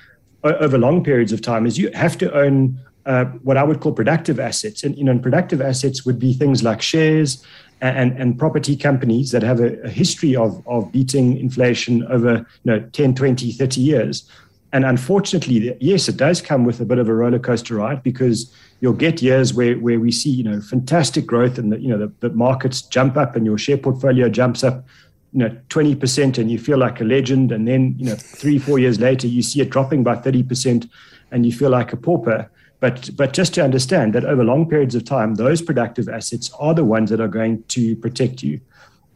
over 0.45 0.79
long 0.79 1.03
periods 1.03 1.33
of 1.33 1.43
time 1.43 1.67
is 1.67 1.77
you 1.77 1.91
have 1.93 2.17
to 2.19 2.33
own 2.33 2.79
uh, 3.07 3.25
what 3.43 3.57
I 3.57 3.63
would 3.63 3.81
call 3.81 3.93
productive 3.93 4.39
assets. 4.39 4.83
And 4.83 4.97
you 4.99 5.05
know, 5.05 5.13
and 5.13 5.23
productive 5.23 5.63
assets 5.63 6.05
would 6.05 6.19
be 6.19 6.35
things 6.35 6.63
like 6.63 6.83
shares 6.83 7.45
and, 7.81 8.13
and 8.19 8.39
property 8.39 8.77
companies 8.77 9.31
that 9.33 9.43
have 9.43 9.61
a, 9.61 9.81
a 9.83 9.89
history 9.89 10.35
of, 10.35 10.67
of 10.67 10.91
beating 10.93 11.37
inflation 11.39 12.05
over 12.07 12.47
you 12.65 12.73
know, 12.73 12.81
10, 12.81 13.15
20, 13.15 13.53
30 13.53 13.81
years. 13.81 14.31
And 14.73 14.85
unfortunately, 14.85 15.77
yes, 15.81 16.09
it 16.09 16.17
does 16.17 16.43
come 16.43 16.65
with 16.65 16.81
a 16.81 16.85
bit 16.85 16.99
of 16.99 17.09
a 17.09 17.15
roller 17.15 17.39
coaster 17.39 17.77
ride 17.77 18.03
because 18.03 18.53
you'll 18.81 18.93
get 18.93 19.23
years 19.23 19.55
where, 19.55 19.77
where 19.77 20.01
we 20.01 20.11
see, 20.11 20.31
you 20.31 20.45
know, 20.45 20.61
fantastic 20.61 21.27
growth 21.27 21.59
and 21.59 21.73
the, 21.73 21.81
you 21.81 21.89
know, 21.89 21.99
the, 21.99 22.13
the 22.21 22.35
markets 22.35 22.83
jump 22.83 23.17
up 23.17 23.37
and 23.37 23.47
your 23.47 23.59
share 23.59 23.79
portfolio 23.79 24.29
jumps 24.29 24.65
up, 24.65 24.85
you 25.33 25.39
know, 25.39 25.57
20% 25.69 26.39
and 26.39 26.51
you 26.51 26.59
feel 26.59 26.79
like 26.79 27.01
a 27.01 27.05
legend. 27.05 27.53
And 27.53 27.69
then, 27.69 27.95
you 27.99 28.07
know, 28.07 28.17
three, 28.17 28.59
four 28.59 28.79
years 28.79 28.99
later, 28.99 29.27
you 29.27 29.43
see 29.43 29.61
it 29.61 29.71
dropping 29.71 30.03
by 30.03 30.17
30% 30.17 30.91
and 31.31 31.47
you 31.47 31.53
feel 31.53 31.71
like 31.71 31.93
a 31.93 31.97
pauper. 31.97 32.51
But, 32.81 33.11
but 33.17 33.33
just 33.33 33.55
to 33.55 33.65
understand 33.65 34.15
that 34.15 34.25
over 34.25 34.45
long 34.45 34.69
periods 34.69 34.95
of 34.95 35.05
time, 35.05 35.37
those 35.37 35.63
productive 35.63 36.09
assets 36.09 36.51
are 36.59 36.75
the 36.75 36.85
ones 36.85 37.11
that 37.11 37.21
are 37.21 37.29
going 37.29 37.63
to 37.69 37.97
protect 37.97 38.43
you. 38.43 38.61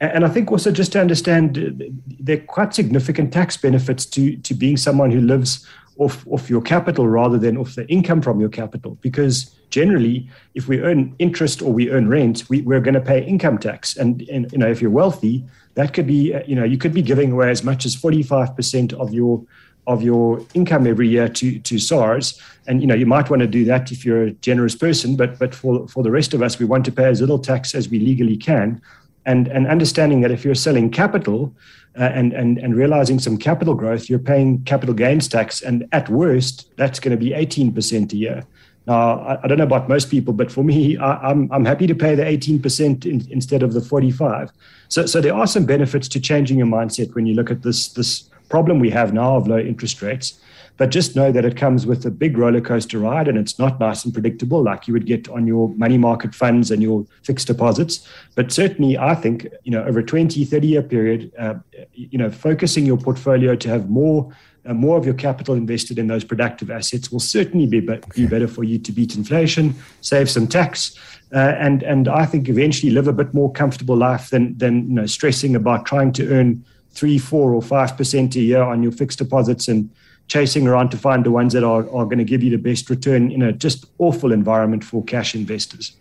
And 0.01 0.25
I 0.25 0.29
think 0.29 0.51
also 0.51 0.71
just 0.71 0.93
to 0.93 1.01
understand, 1.01 1.93
there 2.07 2.39
are 2.39 2.41
quite 2.41 2.73
significant 2.73 3.35
tax 3.35 3.59
benefits 3.59 4.07
to, 4.07 4.37
to 4.39 4.55
being 4.55 4.79
someone 4.79 5.11
who 5.11 5.21
lives 5.21 5.67
off, 5.99 6.27
off 6.29 6.49
your 6.49 6.63
capital 6.63 7.07
rather 7.07 7.37
than 7.37 7.59
off 7.59 7.75
the 7.75 7.87
income 7.89 8.23
from 8.23 8.41
your 8.41 8.49
capital. 8.49 8.97
Because 9.03 9.55
generally, 9.69 10.29
if 10.55 10.67
we 10.69 10.81
earn 10.81 11.15
interest 11.19 11.61
or 11.61 11.71
we 11.71 11.91
earn 11.91 12.09
rent, 12.09 12.45
we, 12.49 12.63
we're 12.63 12.81
going 12.81 12.95
to 12.95 13.01
pay 13.01 13.23
income 13.23 13.59
tax. 13.59 13.99
And, 13.99 14.23
and 14.31 14.51
you 14.53 14.59
know, 14.59 14.71
if 14.71 14.81
you're 14.81 14.91
wealthy, 14.91 15.45
that 15.75 15.93
could 15.93 16.07
be, 16.07 16.35
uh, 16.35 16.43
you 16.47 16.57
know, 16.57 16.65
you 16.65 16.79
could 16.79 16.95
be 16.95 17.03
giving 17.03 17.33
away 17.33 17.51
as 17.51 17.63
much 17.63 17.85
as 17.85 17.95
45% 17.95 18.95
of 18.95 19.13
your 19.13 19.45
of 19.87 20.03
your 20.03 20.45
income 20.55 20.87
every 20.87 21.09
year 21.09 21.29
to 21.29 21.59
to 21.61 21.79
SARS. 21.79 22.41
And 22.67 22.81
you 22.81 22.87
know, 22.87 22.95
you 22.95 23.07
might 23.07 23.31
want 23.31 23.41
to 23.41 23.49
do 23.49 23.65
that 23.65 23.91
if 23.91 24.05
you're 24.05 24.25
a 24.25 24.31
generous 24.33 24.75
person, 24.75 25.17
but 25.17 25.39
but 25.39 25.55
for 25.55 25.89
for 25.89 26.03
the 26.03 26.11
rest 26.11 26.35
of 26.35 26.43
us, 26.43 26.59
we 26.59 26.67
want 26.67 26.85
to 26.85 26.93
pay 26.93 27.07
as 27.07 27.21
little 27.21 27.39
tax 27.39 27.75
as 27.75 27.89
we 27.89 27.99
legally 27.99 28.37
can 28.37 28.81
and, 29.27 29.49
and 29.49 29.67
understanding 29.67 30.21
that 30.23 30.31
if 30.31 30.45
you're 30.45 30.55
selling 30.55 30.91
capital 30.91 31.55
uh, 31.99 32.05
and, 32.05 32.33
and, 32.33 32.59
and 32.59 32.75
realizing 32.75 33.19
some 33.19 33.37
capital 33.37 33.75
growth, 33.75 34.09
you're 34.09 34.19
paying 34.19 34.63
capital 34.65 34.95
gains 34.95 35.29
tax. 35.29 35.61
And 35.61 35.87
at 35.93 36.09
worst, 36.09 36.71
that's 36.77 37.01
going 37.01 37.17
to 37.17 37.23
be 37.23 37.31
18% 37.31 38.13
a 38.13 38.17
year. 38.17 38.45
Now, 38.87 39.21
I, 39.21 39.39
I, 39.43 39.47
don't 39.47 39.59
know 39.59 39.65
about 39.65 39.89
most 39.89 40.11
people, 40.11 40.33
but 40.33 40.51
for 40.51 40.65
me, 40.65 40.97
I, 40.97 41.31
am 41.31 41.43
I'm, 41.43 41.53
I'm 41.53 41.65
happy 41.65 41.87
to 41.87 41.95
pay 41.95 42.15
the 42.15 42.23
18% 42.23 43.05
in, 43.05 43.27
instead 43.31 43.63
of 43.63 43.75
the 43.75 43.81
45. 43.81 44.51
So, 44.89 45.05
so 45.05 45.21
there 45.21 45.35
are 45.35 45.47
some 45.47 45.67
benefits 45.67 46.09
to 46.09 46.21
changing 46.21 46.59
your 46.59 46.67
mindset 46.67 47.15
when 47.15 47.27
you 47.27 47.35
look 47.35 47.51
at 47.51 47.63
this, 47.63 47.89
this 47.89 48.30
problem 48.51 48.79
we 48.79 48.91
have 48.91 49.15
now 49.15 49.37
of 49.37 49.49
low 49.49 49.59
interest 49.59 50.03
rates. 50.03 50.39
But 50.77 50.91
just 50.91 51.15
know 51.15 51.31
that 51.31 51.45
it 51.45 51.59
comes 51.59 51.87
with 51.87 52.07
a 52.07 52.11
big 52.11 52.39
roller 52.39 52.63
coaster 52.63 52.99
ride 52.99 53.29
and 53.29 53.37
it's 53.37 53.59
not 53.59 53.79
nice 53.79 54.03
and 54.03 54.15
predictable 54.15 54.63
like 54.63 54.89
you 54.89 54.95
would 54.95 55.05
get 55.05 55.29
on 55.29 55.47
your 55.47 55.69
money 55.75 55.99
market 55.99 56.35
funds 56.35 56.71
and 56.71 56.83
your 56.83 57.07
fixed 57.23 57.49
deposits. 57.49 58.09
But 58.35 58.51
certainly, 58.51 58.97
I 58.97 59.15
think, 59.15 59.47
you 59.63 59.73
know, 59.73 59.85
over 59.85 60.01
a 60.01 60.03
20, 60.03 60.43
30 60.43 60.67
year 60.67 60.83
period, 60.83 61.33
uh, 61.39 61.57
you 61.93 62.17
know, 62.17 62.31
focusing 62.31 62.87
your 62.87 62.97
portfolio 62.97 63.57
to 63.57 63.69
have 63.69 63.91
more 63.91 64.33
uh, 64.67 64.75
more 64.75 64.99
of 64.99 65.05
your 65.07 65.15
capital 65.15 65.55
invested 65.55 65.99
in 65.99 66.07
those 66.07 66.25
productive 66.25 66.71
assets 66.71 67.11
will 67.11 67.21
certainly 67.21 67.67
be, 67.67 67.81
be, 67.81 67.99
be 68.15 68.27
better 68.27 68.47
for 68.47 68.63
you 68.63 68.79
to 68.79 68.93
beat 68.93 69.17
inflation, 69.17 69.75
save 70.03 70.29
some 70.29 70.47
tax, 70.47 70.99
uh, 71.33 71.55
and 71.59 71.83
and 71.83 72.09
I 72.09 72.27
think 72.27 72.49
eventually 72.49 72.93
live 72.93 73.09
a 73.09 73.13
bit 73.13 73.33
more 73.33 73.51
comfortable 73.53 73.97
life 73.97 74.31
than 74.31 74.59
than 74.59 74.89
you 74.89 74.95
know 74.95 75.07
stressing 75.07 75.57
about 75.57 75.87
trying 75.87 76.13
to 76.13 76.29
earn 76.31 76.65
three, 76.93 77.19
four, 77.19 77.53
or 77.53 77.63
five 77.63 77.97
percent 77.97 78.37
a 78.37 78.41
year 78.41 78.63
on 78.63 78.83
your 78.83 78.93
fixed 78.93 79.19
deposits 79.19 79.69
and 79.69 79.91
chasing 80.29 80.67
around 80.67 80.91
to 80.91 80.97
find 80.97 81.25
the 81.25 81.31
ones 81.31 81.53
that 81.53 81.65
are, 81.65 81.83
are 81.91 82.05
going 82.05 82.19
to 82.19 82.25
give 82.25 82.43
you 82.43 82.51
the 82.51 82.59
best 82.59 82.89
return 82.89 83.33
in 83.33 83.43
a 83.43 83.53
just 83.53 83.87
awful 83.99 84.33
environment 84.33 84.85
for 84.85 85.03
cash 85.05 85.35
investors. 85.35 85.97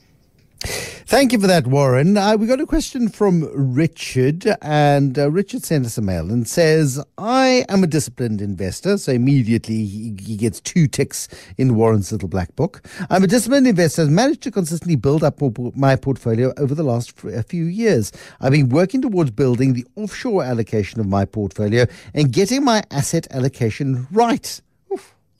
Thank 1.09 1.33
you 1.33 1.39
for 1.39 1.47
that, 1.47 1.65
Warren. 1.65 2.15
Uh, 2.17 2.37
we 2.37 2.45
got 2.45 2.61
a 2.61 2.67
question 2.67 3.09
from 3.09 3.49
Richard, 3.75 4.45
and 4.61 5.17
uh, 5.17 5.31
Richard 5.31 5.63
sent 5.63 5.87
us 5.87 5.97
a 5.97 6.03
mail 6.03 6.29
and 6.29 6.47
says, 6.47 7.03
I 7.17 7.65
am 7.67 7.83
a 7.83 7.87
disciplined 7.87 8.41
investor. 8.41 8.95
So 8.99 9.13
immediately 9.13 9.85
he, 9.85 10.15
he 10.21 10.37
gets 10.37 10.61
two 10.61 10.85
ticks 10.85 11.27
in 11.57 11.73
Warren's 11.73 12.11
little 12.11 12.29
black 12.29 12.55
book. 12.55 12.87
I'm 13.09 13.23
a 13.23 13.27
disciplined 13.27 13.65
investor, 13.65 14.03
has 14.03 14.09
managed 14.11 14.43
to 14.43 14.51
consistently 14.51 14.95
build 14.95 15.23
up 15.23 15.41
my 15.75 15.95
portfolio 15.95 16.53
over 16.57 16.75
the 16.75 16.83
last 16.83 17.23
a 17.23 17.41
few 17.41 17.63
years. 17.63 18.11
I've 18.39 18.51
been 18.51 18.69
working 18.69 19.01
towards 19.01 19.31
building 19.31 19.73
the 19.73 19.87
offshore 19.95 20.43
allocation 20.43 20.99
of 20.99 21.07
my 21.07 21.25
portfolio 21.25 21.87
and 22.13 22.31
getting 22.31 22.63
my 22.63 22.83
asset 22.91 23.25
allocation 23.31 24.05
right 24.11 24.61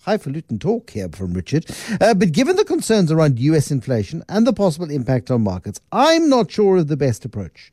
highfalutin 0.10 0.58
talk 0.60 0.90
here 0.90 1.10
from 1.10 1.34
Richard. 1.34 1.66
Uh, 2.02 2.14
but 2.16 2.32
given 2.32 2.56
the 2.56 2.66
concerns 2.66 3.12
around 3.12 3.38
US 3.40 3.70
inflation 3.70 4.24
and 4.28 4.48
the 4.48 4.54
possible 4.54 4.90
impact 4.90 5.30
on 5.30 5.44
markets, 5.44 5.80
I'm 5.92 6.30
not 6.30 6.50
sure 6.50 6.78
of 6.78 6.88
the 6.88 6.98
best 6.98 7.26
approach. 7.26 7.72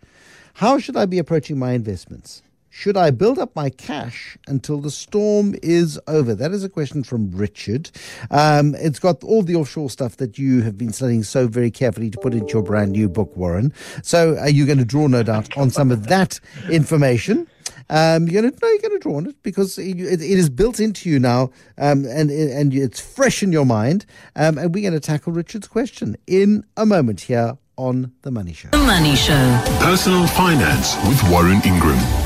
How 0.55 0.78
should 0.78 0.97
I 0.97 1.07
be 1.07 1.19
approaching 1.19 1.59
my 1.59 1.73
investments? 1.73 2.43
Should 2.69 2.99
I 2.99 3.11
build 3.11 3.38
up 3.38 3.57
my 3.57 3.71
cash 3.71 4.37
until 4.47 4.83
the 4.83 4.90
storm 4.90 5.55
is 5.62 5.99
over? 6.07 6.35
That 6.35 6.52
is 6.52 6.62
a 6.62 6.69
question 6.69 7.05
from 7.05 7.31
Richard. 7.31 7.90
Um, 8.31 8.75
it's 8.75 8.99
got 8.99 9.25
all 9.25 9.43
the 9.43 9.55
offshore 9.55 9.88
stuff 9.88 10.19
that 10.19 10.37
you 10.37 10.61
have 10.61 10.76
been 10.76 10.93
studying 10.93 11.23
so 11.23 11.47
very 11.47 11.71
carefully 11.71 12.11
to 12.11 12.19
put 12.19 12.35
into 12.35 12.52
your 12.52 12.62
brand 12.62 12.93
new 12.93 13.09
book, 13.09 13.35
Warren. 13.35 13.73
So 14.02 14.37
are 14.37 14.50
you 14.50 14.66
going 14.66 14.76
to 14.76 14.85
draw, 14.85 15.07
no 15.07 15.23
doubt, 15.23 15.57
on 15.57 15.71
some 15.71 15.90
of 15.90 16.09
that 16.09 16.38
information? 16.71 17.49
Um, 17.88 18.28
you're 18.28 18.42
gonna 18.42 18.54
no, 18.61 18.68
you're 18.68 18.78
gonna 18.82 18.99
draw 18.99 19.16
on 19.16 19.26
it 19.26 19.42
because 19.42 19.78
it, 19.78 19.99
it 20.00 20.20
is 20.20 20.49
built 20.49 20.80
into 20.80 21.08
you 21.08 21.18
now, 21.18 21.50
um, 21.78 22.04
and 22.04 22.30
and 22.30 22.75
it's 22.75 23.00
fresh 23.00 23.42
in 23.42 23.52
your 23.52 23.66
mind. 23.66 24.06
Um, 24.35 24.58
and 24.58 24.75
we're 24.75 24.82
going 24.82 24.92
to 24.92 25.00
tackle 25.00 25.32
Richard's 25.32 25.68
question 25.68 26.16
in 26.26 26.64
a 26.76 26.87
moment 26.87 27.23
here 27.23 27.58
on 27.76 28.12
the 28.23 28.30
Money 28.30 28.52
Show. 28.52 28.68
The 28.70 28.78
Money 28.78 29.16
Show. 29.16 29.62
Personal 29.80 30.26
finance 30.26 30.96
with 31.06 31.23
Warren 31.30 31.61
Ingram. 31.64 32.25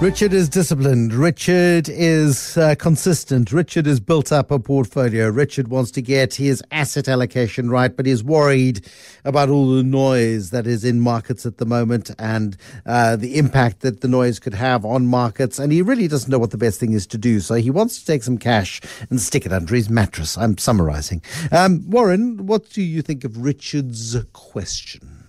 Richard 0.00 0.32
is 0.32 0.48
disciplined. 0.48 1.12
Richard 1.12 1.86
is 1.90 2.56
uh, 2.56 2.74
consistent. 2.76 3.52
Richard 3.52 3.84
has 3.84 4.00
built 4.00 4.32
up 4.32 4.50
a 4.50 4.58
portfolio. 4.58 5.28
Richard 5.28 5.68
wants 5.68 5.90
to 5.90 6.00
get 6.00 6.32
his 6.32 6.62
asset 6.70 7.06
allocation 7.06 7.68
right, 7.68 7.94
but 7.94 8.06
he's 8.06 8.24
worried 8.24 8.88
about 9.26 9.50
all 9.50 9.70
the 9.76 9.82
noise 9.82 10.52
that 10.52 10.66
is 10.66 10.86
in 10.86 11.00
markets 11.00 11.44
at 11.44 11.58
the 11.58 11.66
moment 11.66 12.10
and 12.18 12.56
uh, 12.86 13.14
the 13.14 13.36
impact 13.36 13.80
that 13.80 14.00
the 14.00 14.08
noise 14.08 14.38
could 14.38 14.54
have 14.54 14.86
on 14.86 15.06
markets. 15.06 15.58
And 15.58 15.70
he 15.70 15.82
really 15.82 16.08
doesn't 16.08 16.30
know 16.30 16.38
what 16.38 16.50
the 16.50 16.56
best 16.56 16.80
thing 16.80 16.94
is 16.94 17.06
to 17.08 17.18
do. 17.18 17.38
So 17.38 17.56
he 17.56 17.68
wants 17.68 18.00
to 18.00 18.06
take 18.06 18.22
some 18.22 18.38
cash 18.38 18.80
and 19.10 19.20
stick 19.20 19.44
it 19.44 19.52
under 19.52 19.74
his 19.74 19.90
mattress. 19.90 20.38
I'm 20.38 20.56
summarizing. 20.56 21.20
Um, 21.52 21.84
Warren, 21.90 22.46
what 22.46 22.70
do 22.70 22.80
you 22.80 23.02
think 23.02 23.22
of 23.22 23.36
Richard's 23.36 24.16
question? 24.32 25.19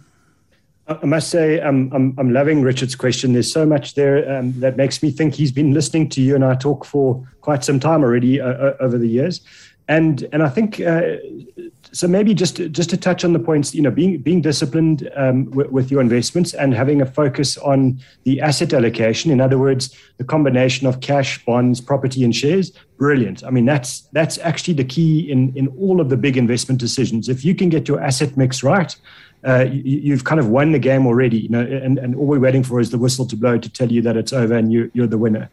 I 1.02 1.06
must 1.06 1.30
say, 1.30 1.62
I'm, 1.62 1.92
I'm, 1.94 2.16
I'm 2.18 2.34
loving 2.34 2.62
Richard's 2.62 2.96
question. 2.96 3.34
There's 3.34 3.52
so 3.52 3.66
much 3.66 3.96
there 3.96 4.38
um, 4.38 4.60
that 4.60 4.78
makes 4.78 5.02
me 5.04 5.12
think 5.12 5.34
he's 5.34 5.52
been 5.52 5.74
listening 5.74 6.10
to 6.10 6.22
you 6.22 6.36
and 6.36 6.44
I 6.44 6.56
talk 6.56 6.86
for 6.86 7.28
quite 7.42 7.64
some 7.64 7.80
time 7.80 8.04
already 8.04 8.42
uh, 8.42 8.74
over 8.80 8.98
the 8.98 9.08
years. 9.08 9.42
And, 9.88 10.28
and 10.32 10.42
I 10.42 10.48
think, 10.48 10.80
uh, 10.80 11.18
so 11.92 12.08
maybe 12.08 12.34
just, 12.34 12.56
just 12.72 12.90
to 12.92 12.98
touch 12.98 13.26
on 13.26 13.34
the 13.34 13.40
points, 13.40 13.76
you 13.76 13.82
know, 13.82 13.92
being, 13.92 14.20
being 14.20 14.40
disciplined 14.40 15.10
um, 15.18 15.52
with, 15.52 15.70
with 15.70 15.92
your 15.92 16.00
investments 16.00 16.54
and 16.54 16.74
having 16.74 17.02
a 17.02 17.06
focus 17.06 17.58
on 17.58 18.00
the 18.24 18.40
asset 18.40 18.74
allocation. 18.74 19.32
In 19.32 19.42
other 19.42 19.58
words, 19.58 19.94
the 20.18 20.24
combination 20.24 20.88
of 20.88 21.02
cash, 21.02 21.44
bonds, 21.44 21.82
property, 21.82 22.24
and 22.24 22.34
shares. 22.34 22.72
Brilliant. 22.98 23.44
I 23.44 23.50
mean, 23.50 23.66
that's, 23.66 24.02
that's 24.14 24.38
actually 24.38 24.76
the 24.76 24.86
key 24.86 25.30
in, 25.30 25.52
in 25.58 25.68
all 25.70 26.00
of 26.00 26.10
the 26.10 26.18
big 26.18 26.38
investment 26.38 26.80
decisions. 26.80 27.28
If 27.28 27.44
you 27.44 27.54
can 27.54 27.68
get 27.68 27.88
your 27.88 28.00
asset 28.00 28.38
mix 28.38 28.64
right, 28.64 28.96
uh, 29.44 29.66
you, 29.72 30.12
have 30.14 30.24
kind 30.24 30.40
of 30.40 30.50
won 30.50 30.72
the 30.72 30.80
game 30.80 31.08
already, 31.08 31.40
you 31.40 31.50
know, 31.50 31.62
and, 31.62 31.98
and 31.98 32.16
all 32.16 32.26
we're 32.26 32.40
waiting 32.40 32.64
for 32.64 32.80
is 32.80 32.92
the 32.92 32.98
whistle 32.98 33.26
to 33.26 33.36
blow 33.36 33.58
to 33.58 33.70
tell 33.70 33.92
you 33.92 34.02
that 34.02 34.16
it's 34.16 34.34
over 34.34 34.54
and 34.54 34.72
you, 34.72 34.92
you're 34.94 35.08
the 35.08 35.18
winner. 35.18 35.50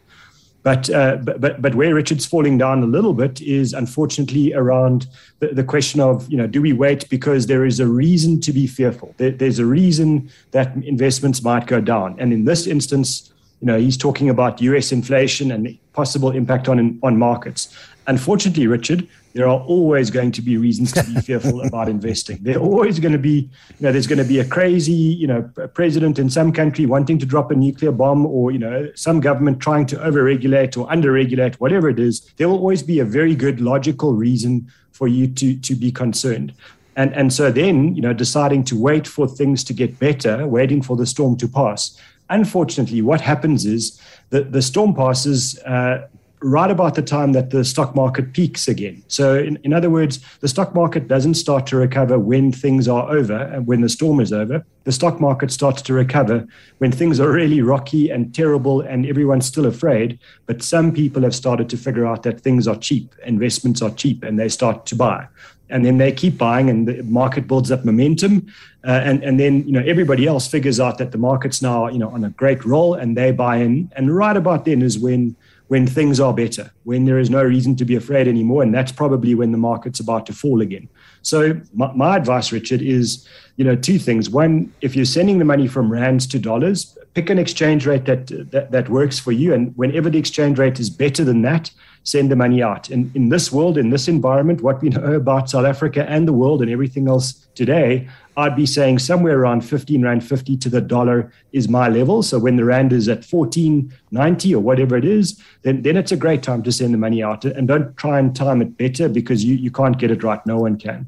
But, 0.61 0.89
uh, 0.89 1.15
but, 1.17 1.39
but, 1.39 1.61
but 1.61 1.75
where 1.75 1.95
Richard's 1.95 2.25
falling 2.25 2.57
down 2.57 2.83
a 2.83 2.85
little 2.85 3.13
bit 3.13 3.41
is 3.41 3.73
unfortunately 3.73 4.53
around 4.53 5.07
the, 5.39 5.47
the, 5.47 5.63
question 5.63 6.01
of, 6.01 6.29
you 6.29 6.37
know, 6.37 6.47
do 6.47 6.61
we 6.61 6.73
wait 6.73 7.09
because 7.09 7.47
there 7.47 7.65
is 7.65 7.79
a 7.79 7.87
reason 7.87 8.41
to 8.41 8.51
be 8.51 8.67
fearful? 8.67 9.15
There, 9.17 9.31
there's 9.31 9.59
a 9.59 9.65
reason 9.65 10.29
that 10.51 10.75
investments 10.83 11.41
might 11.41 11.65
go 11.65 11.79
down. 11.79 12.19
And 12.19 12.33
in 12.33 12.43
this 12.43 12.67
instance, 12.67 13.31
you 13.61 13.67
know, 13.67 13.79
he's 13.79 13.97
talking 13.97 14.29
about 14.29 14.61
US 14.61 14.91
inflation 14.91 15.51
and 15.51 15.77
possible 15.93 16.31
impact 16.31 16.67
on, 16.67 16.99
on 17.03 17.17
markets. 17.17 17.73
Unfortunately, 18.09 18.65
Richard, 18.65 19.07
there 19.33 19.47
are 19.47 19.59
always 19.59 20.09
going 20.09 20.31
to 20.31 20.41
be 20.41 20.57
reasons 20.57 20.91
to 20.93 21.03
be 21.03 21.21
fearful 21.27 21.61
about 21.61 21.87
investing. 21.87 22.39
There 22.41 22.57
are 22.57 22.61
always 22.61 22.97
going 22.97 23.11
to 23.11 23.19
be, 23.19 23.47
you 23.77 23.81
know, 23.81 23.91
there's 23.91 24.07
going 24.07 24.17
to 24.17 24.25
be 24.25 24.39
a 24.39 24.45
crazy, 24.45 24.91
you 24.91 25.27
know, 25.27 25.43
president 25.75 26.17
in 26.17 26.27
some 26.27 26.51
country 26.51 26.87
wanting 26.87 27.19
to 27.19 27.27
drop 27.27 27.51
a 27.51 27.55
nuclear 27.55 27.91
bomb, 27.91 28.25
or 28.25 28.49
you 28.51 28.57
know, 28.57 28.89
some 28.95 29.19
government 29.19 29.59
trying 29.59 29.85
to 29.85 29.95
overregulate 29.97 30.75
or 30.75 30.87
underregulate, 30.87 31.53
whatever 31.55 31.87
it 31.87 31.99
is. 31.99 32.21
There 32.37 32.49
will 32.49 32.57
always 32.57 32.81
be 32.81 32.97
a 32.97 33.05
very 33.05 33.35
good 33.35 33.61
logical 33.61 34.13
reason 34.13 34.71
for 34.91 35.07
you 35.07 35.27
to 35.27 35.55
to 35.59 35.75
be 35.75 35.91
concerned. 35.91 36.51
And 36.95 37.13
and 37.13 37.31
so 37.31 37.51
then, 37.51 37.95
you 37.95 38.01
know, 38.01 38.13
deciding 38.13 38.63
to 38.65 38.75
wait 38.75 39.07
for 39.07 39.27
things 39.27 39.63
to 39.65 39.73
get 39.73 39.99
better, 39.99 40.47
waiting 40.47 40.81
for 40.81 40.97
the 40.97 41.05
storm 41.05 41.37
to 41.37 41.47
pass. 41.47 41.95
Unfortunately, 42.31 43.03
what 43.03 43.21
happens 43.21 43.67
is 43.67 44.01
that 44.31 44.51
the 44.51 44.63
storm 44.63 44.95
passes. 44.95 45.59
Uh, 45.59 46.07
right 46.41 46.71
about 46.71 46.95
the 46.95 47.01
time 47.01 47.33
that 47.33 47.49
the 47.49 47.65
stock 47.65 47.95
market 47.95 48.33
peaks 48.33 48.67
again. 48.67 49.03
So, 49.07 49.37
in, 49.37 49.57
in 49.63 49.73
other 49.73 49.89
words, 49.89 50.19
the 50.39 50.47
stock 50.47 50.73
market 50.73 51.07
doesn't 51.07 51.33
start 51.33 51.67
to 51.67 51.77
recover 51.77 52.17
when 52.17 52.51
things 52.51 52.87
are 52.87 53.09
over 53.09 53.35
and 53.35 53.67
when 53.67 53.81
the 53.81 53.89
storm 53.89 54.19
is 54.19 54.31
over. 54.31 54.65
The 54.85 54.91
stock 54.91 55.19
market 55.19 55.51
starts 55.51 55.81
to 55.83 55.93
recover 55.93 56.47
when 56.77 56.91
things 56.91 57.19
are 57.19 57.29
really 57.29 57.61
rocky 57.61 58.09
and 58.09 58.33
terrible 58.33 58.81
and 58.81 59.05
everyone's 59.05 59.45
still 59.45 59.65
afraid. 59.65 60.17
But 60.45 60.63
some 60.63 60.93
people 60.93 61.21
have 61.23 61.35
started 61.35 61.69
to 61.69 61.77
figure 61.77 62.05
out 62.05 62.23
that 62.23 62.41
things 62.41 62.67
are 62.67 62.77
cheap, 62.77 63.13
investments 63.25 63.81
are 63.81 63.91
cheap, 63.91 64.23
and 64.23 64.39
they 64.39 64.49
start 64.49 64.85
to 64.87 64.95
buy. 64.95 65.27
And 65.71 65.85
then 65.85 65.99
they 65.99 66.11
keep 66.11 66.37
buying, 66.37 66.69
and 66.69 66.87
the 66.87 67.03
market 67.03 67.47
builds 67.47 67.69
up 67.69 67.85
momentum. 67.85 68.47
Uh, 68.87 68.91
and 68.91 69.23
and 69.23 69.39
then 69.39 69.67
you 69.67 69.73
know 69.73 69.83
everybody 69.85 70.25
else 70.25 70.47
figures 70.47 70.79
out 70.79 70.97
that 70.97 71.11
the 71.11 71.17
market's 71.17 71.61
now 71.61 71.89
you 71.89 71.99
know 71.99 72.09
on 72.09 72.23
a 72.23 72.29
great 72.31 72.63
roll, 72.65 72.95
and 72.95 73.15
they 73.15 73.31
buy 73.31 73.57
in. 73.57 73.91
And 73.95 74.15
right 74.15 74.35
about 74.35 74.65
then 74.65 74.81
is 74.81 74.97
when 74.97 75.35
when 75.69 75.85
things 75.85 76.19
are 76.19 76.33
better, 76.33 76.71
when 76.83 77.05
there 77.05 77.19
is 77.19 77.29
no 77.29 77.43
reason 77.43 77.75
to 77.75 77.85
be 77.85 77.95
afraid 77.95 78.27
anymore. 78.27 78.63
And 78.63 78.73
that's 78.73 78.91
probably 78.91 79.35
when 79.35 79.51
the 79.51 79.57
market's 79.57 79.99
about 79.99 80.25
to 80.25 80.33
fall 80.33 80.61
again. 80.61 80.89
So 81.21 81.61
my, 81.73 81.91
my, 81.93 82.17
advice, 82.17 82.51
Richard, 82.51 82.81
is 82.81 83.27
you 83.55 83.63
know 83.63 83.75
two 83.75 83.99
things. 83.99 84.29
One, 84.29 84.73
if 84.81 84.95
you're 84.95 85.05
sending 85.05 85.37
the 85.37 85.45
money 85.45 85.67
from 85.67 85.91
rands 85.91 86.25
to 86.27 86.39
dollars, 86.39 86.97
pick 87.13 87.29
an 87.29 87.37
exchange 87.37 87.85
rate 87.85 88.05
that, 88.05 88.27
that 88.51 88.71
that 88.71 88.89
works 88.89 89.19
for 89.19 89.31
you. 89.31 89.53
And 89.53 89.75
whenever 89.77 90.09
the 90.09 90.17
exchange 90.17 90.57
rate 90.57 90.79
is 90.79 90.89
better 90.89 91.23
than 91.23 91.43
that, 91.43 91.69
send 92.03 92.31
the 92.31 92.35
money 92.35 92.63
out. 92.63 92.89
And 92.89 93.15
in 93.15 93.29
this 93.29 93.51
world, 93.51 93.77
in 93.77 93.91
this 93.91 94.07
environment, 94.07 94.61
what 94.61 94.81
we 94.81 94.89
know 94.89 95.13
about 95.13 95.51
South 95.51 95.65
Africa 95.65 96.09
and 96.09 96.27
the 96.27 96.33
world 96.33 96.63
and 96.63 96.71
everything 96.71 97.07
else 97.07 97.47
today, 97.53 98.09
I'd 98.39 98.55
be 98.55 98.65
saying 98.65 98.99
somewhere 98.99 99.37
around 99.37 99.61
15 99.61 100.01
Rand 100.01 100.23
50 100.23 100.55
to 100.55 100.69
the 100.69 100.79
dollar 100.79 101.29
is 101.51 101.67
my 101.67 101.89
level. 101.89 102.23
So 102.23 102.39
when 102.39 102.55
the 102.55 102.63
Rand 102.63 102.93
is 102.93 103.09
at 103.09 103.21
14.90 103.21 104.53
or 104.53 104.59
whatever 104.59 104.95
it 104.95 105.03
is, 105.03 105.43
then, 105.63 105.81
then 105.81 105.97
it's 105.97 106.13
a 106.13 106.17
great 106.17 106.41
time 106.41 106.63
to 106.63 106.71
send 106.71 106.93
the 106.93 106.97
money 106.97 107.21
out. 107.21 107.43
And 107.43 107.67
don't 107.67 107.97
try 107.97 108.17
and 108.17 108.33
time 108.33 108.61
it 108.61 108.77
better 108.77 109.09
because 109.09 109.43
you, 109.43 109.55
you 109.55 109.71
can't 109.71 109.97
get 109.97 110.09
it 110.09 110.23
right. 110.23 110.39
No 110.45 110.57
one 110.57 110.77
can. 110.77 111.05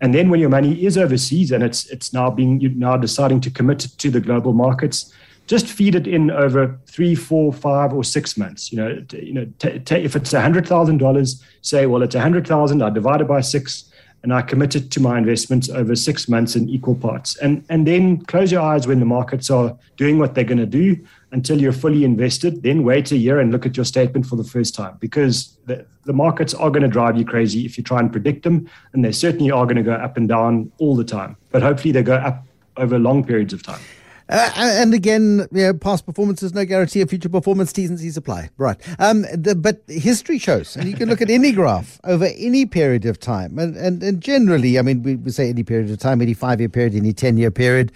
And 0.00 0.12
then 0.12 0.30
when 0.30 0.40
your 0.40 0.48
money 0.48 0.84
is 0.84 0.98
overseas 0.98 1.52
and 1.52 1.62
it's 1.62 1.86
it's 1.86 2.12
now 2.12 2.28
being 2.28 2.60
you're 2.60 2.72
now 2.72 2.96
deciding 2.96 3.40
to 3.42 3.50
commit 3.50 3.78
to 3.78 4.10
the 4.10 4.20
global 4.20 4.52
markets, 4.52 5.14
just 5.46 5.66
feed 5.66 5.94
it 5.94 6.06
in 6.06 6.30
over 6.30 6.78
three, 6.86 7.14
four, 7.14 7.52
five, 7.52 7.92
or 7.92 8.02
six 8.02 8.36
months. 8.36 8.72
You 8.72 8.78
know, 8.78 9.00
t- 9.08 9.24
you 9.24 9.32
know, 9.32 9.46
t- 9.60 9.78
t- 9.78 10.04
if 10.04 10.16
it's 10.16 10.32
hundred 10.32 10.66
thousand 10.66 10.98
dollars, 10.98 11.42
say, 11.62 11.86
well, 11.86 12.02
it's 12.02 12.16
a 12.16 12.20
hundred 12.20 12.46
thousand. 12.46 12.82
I 12.82 12.90
divide 12.90 13.20
it 13.20 13.28
by 13.28 13.40
six, 13.40 13.90
and 14.24 14.32
I 14.32 14.40
committed 14.40 14.90
to 14.92 15.00
my 15.00 15.18
investments 15.18 15.68
over 15.68 15.94
six 15.94 16.30
months 16.30 16.56
in 16.56 16.66
equal 16.70 16.94
parts. 16.94 17.36
And 17.36 17.62
and 17.68 17.86
then 17.86 18.24
close 18.24 18.50
your 18.50 18.62
eyes 18.62 18.86
when 18.86 18.98
the 18.98 19.04
markets 19.04 19.50
are 19.50 19.76
doing 19.98 20.18
what 20.18 20.34
they're 20.34 20.44
going 20.44 20.58
to 20.58 20.66
do 20.66 20.96
until 21.30 21.60
you're 21.60 21.72
fully 21.72 22.04
invested. 22.04 22.62
Then 22.62 22.84
wait 22.84 23.12
a 23.12 23.18
year 23.18 23.38
and 23.38 23.52
look 23.52 23.66
at 23.66 23.76
your 23.76 23.84
statement 23.84 24.24
for 24.24 24.36
the 24.36 24.44
first 24.44 24.74
time 24.74 24.96
because 24.98 25.58
the, 25.66 25.84
the 26.04 26.14
markets 26.14 26.54
are 26.54 26.70
going 26.70 26.82
to 26.82 26.88
drive 26.88 27.18
you 27.18 27.26
crazy 27.26 27.66
if 27.66 27.76
you 27.76 27.84
try 27.84 28.00
and 28.00 28.10
predict 28.10 28.44
them, 28.44 28.66
and 28.94 29.04
they 29.04 29.12
certainly 29.12 29.50
are 29.50 29.66
going 29.66 29.76
to 29.76 29.82
go 29.82 29.92
up 29.92 30.16
and 30.16 30.26
down 30.26 30.72
all 30.78 30.96
the 30.96 31.04
time. 31.04 31.36
But 31.50 31.60
hopefully, 31.62 31.92
they 31.92 32.02
go 32.02 32.16
up 32.16 32.46
over 32.78 32.98
long 32.98 33.24
periods 33.24 33.52
of 33.52 33.62
time. 33.62 33.80
Uh, 34.34 34.50
and 34.56 34.92
again, 34.94 35.46
you 35.52 35.62
know, 35.62 35.72
past 35.72 36.04
performances, 36.04 36.52
no 36.52 36.64
guarantee 36.64 37.00
of 37.00 37.08
future 37.08 37.28
performance. 37.28 37.72
T's 37.72 37.88
and 37.88 38.00
C's 38.00 38.16
apply. 38.16 38.50
Right. 38.58 38.76
Um, 38.98 39.22
the, 39.32 39.54
but 39.54 39.82
history 39.86 40.38
shows, 40.38 40.74
and 40.74 40.88
you 40.88 40.96
can 40.96 41.08
look 41.08 41.22
at 41.22 41.30
any 41.30 41.52
graph 41.52 42.00
over 42.04 42.24
any 42.36 42.66
period 42.66 43.06
of 43.06 43.20
time. 43.20 43.60
And, 43.60 43.76
and, 43.76 44.02
and 44.02 44.20
generally, 44.20 44.76
I 44.76 44.82
mean, 44.82 45.04
we, 45.04 45.14
we 45.14 45.30
say 45.30 45.50
any 45.50 45.62
period 45.62 45.88
of 45.88 46.00
time, 46.00 46.20
any 46.20 46.34
five 46.34 46.58
year 46.58 46.68
period, 46.68 46.96
any 46.96 47.12
10 47.12 47.36
year 47.36 47.52
period. 47.52 47.92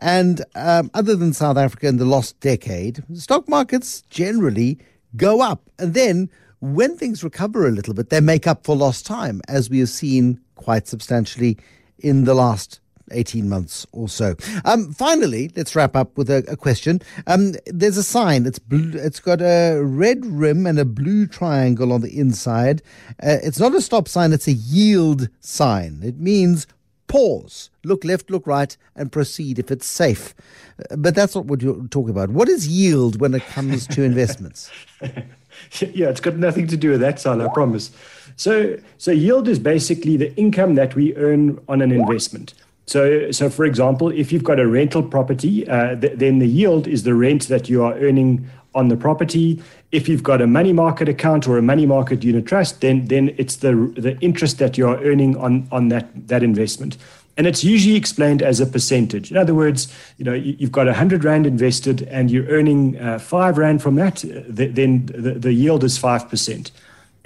And 0.00 0.44
um, 0.56 0.90
other 0.92 1.16
than 1.16 1.32
South 1.32 1.56
Africa 1.56 1.88
in 1.88 1.96
the 1.96 2.04
lost 2.04 2.38
decade, 2.40 3.02
stock 3.14 3.48
markets 3.48 4.02
generally 4.10 4.78
go 5.16 5.40
up. 5.40 5.70
And 5.78 5.94
then 5.94 6.28
when 6.60 6.98
things 6.98 7.24
recover 7.24 7.66
a 7.66 7.70
little 7.70 7.94
bit, 7.94 8.10
they 8.10 8.20
make 8.20 8.46
up 8.46 8.64
for 8.64 8.76
lost 8.76 9.06
time, 9.06 9.40
as 9.48 9.70
we 9.70 9.78
have 9.78 9.88
seen 9.88 10.38
quite 10.56 10.86
substantially 10.86 11.56
in 11.98 12.24
the 12.24 12.34
last 12.34 12.80
18 13.12 13.48
months 13.48 13.86
or 13.92 14.08
so. 14.08 14.34
Um, 14.64 14.92
finally, 14.92 15.50
let's 15.56 15.74
wrap 15.74 15.96
up 15.96 16.16
with 16.16 16.30
a, 16.30 16.44
a 16.48 16.56
question. 16.56 17.00
Um, 17.26 17.54
there's 17.66 17.96
a 17.96 18.02
sign. 18.02 18.46
It's 18.46 18.58
blue, 18.58 18.92
it's 18.94 19.20
got 19.20 19.40
a 19.40 19.80
red 19.82 20.24
rim 20.26 20.66
and 20.66 20.78
a 20.78 20.84
blue 20.84 21.26
triangle 21.26 21.92
on 21.92 22.00
the 22.00 22.18
inside. 22.18 22.82
Uh, 23.22 23.38
it's 23.42 23.58
not 23.58 23.74
a 23.74 23.80
stop 23.80 24.08
sign. 24.08 24.32
It's 24.32 24.48
a 24.48 24.52
yield 24.52 25.28
sign. 25.40 26.00
It 26.02 26.18
means 26.18 26.66
pause, 27.08 27.70
look 27.84 28.04
left, 28.04 28.30
look 28.30 28.46
right, 28.46 28.76
and 28.94 29.10
proceed 29.10 29.58
if 29.58 29.70
it's 29.70 29.86
safe. 29.86 30.34
Uh, 30.78 30.96
but 30.96 31.14
that's 31.14 31.34
not 31.34 31.46
what 31.46 31.60
you're 31.60 31.86
talking 31.88 32.10
about. 32.10 32.30
What 32.30 32.48
is 32.48 32.68
yield 32.68 33.20
when 33.20 33.34
it 33.34 33.44
comes 33.46 33.86
to 33.88 34.02
investments? 34.02 34.70
yeah, 35.00 36.08
it's 36.08 36.20
got 36.20 36.36
nothing 36.36 36.68
to 36.68 36.76
do 36.76 36.90
with 36.90 37.00
that, 37.00 37.18
Son, 37.18 37.40
I 37.40 37.48
promise. 37.48 37.90
So, 38.36 38.78
so 38.98 39.10
yield 39.10 39.48
is 39.48 39.58
basically 39.58 40.16
the 40.16 40.34
income 40.36 40.76
that 40.76 40.94
we 40.94 41.16
earn 41.16 41.58
on 41.68 41.82
an 41.82 41.90
investment. 41.90 42.54
So, 42.88 43.30
so 43.30 43.50
for 43.50 43.66
example, 43.66 44.08
if 44.08 44.32
you've 44.32 44.44
got 44.44 44.58
a 44.58 44.66
rental 44.66 45.02
property, 45.02 45.68
uh, 45.68 45.94
th- 45.94 46.18
then 46.18 46.38
the 46.38 46.46
yield 46.46 46.88
is 46.88 47.02
the 47.02 47.14
rent 47.14 47.48
that 47.48 47.68
you 47.68 47.84
are 47.84 47.94
earning 47.94 48.48
on 48.74 48.88
the 48.88 48.96
property. 48.96 49.62
If 49.92 50.08
you've 50.08 50.22
got 50.22 50.40
a 50.40 50.46
money 50.46 50.72
market 50.72 51.06
account 51.06 51.46
or 51.46 51.58
a 51.58 51.62
money 51.62 51.84
market 51.84 52.24
unit 52.24 52.46
trust, 52.46 52.80
then 52.80 53.06
then 53.06 53.34
it's 53.36 53.56
the 53.56 53.92
the 53.96 54.18
interest 54.20 54.58
that 54.58 54.78
you 54.78 54.88
are 54.88 54.98
earning 55.02 55.36
on 55.36 55.68
on 55.70 55.88
that 55.88 56.08
that 56.28 56.42
investment. 56.42 56.96
And 57.36 57.46
it's 57.46 57.62
usually 57.62 57.94
explained 57.94 58.42
as 58.42 58.58
a 58.58 58.66
percentage. 58.66 59.30
In 59.30 59.36
other 59.36 59.54
words, 59.54 59.94
you 60.16 60.24
know, 60.24 60.32
you've 60.32 60.72
got 60.72 60.86
100 60.86 61.22
Rand 61.22 61.46
invested 61.46 62.02
and 62.10 62.32
you're 62.32 62.46
earning 62.46 62.98
uh, 62.98 63.20
5 63.20 63.58
Rand 63.58 63.80
from 63.80 63.94
that, 63.94 64.24
then 64.48 65.06
the, 65.06 65.34
the 65.34 65.52
yield 65.52 65.84
is 65.84 65.96
5%. 65.96 66.72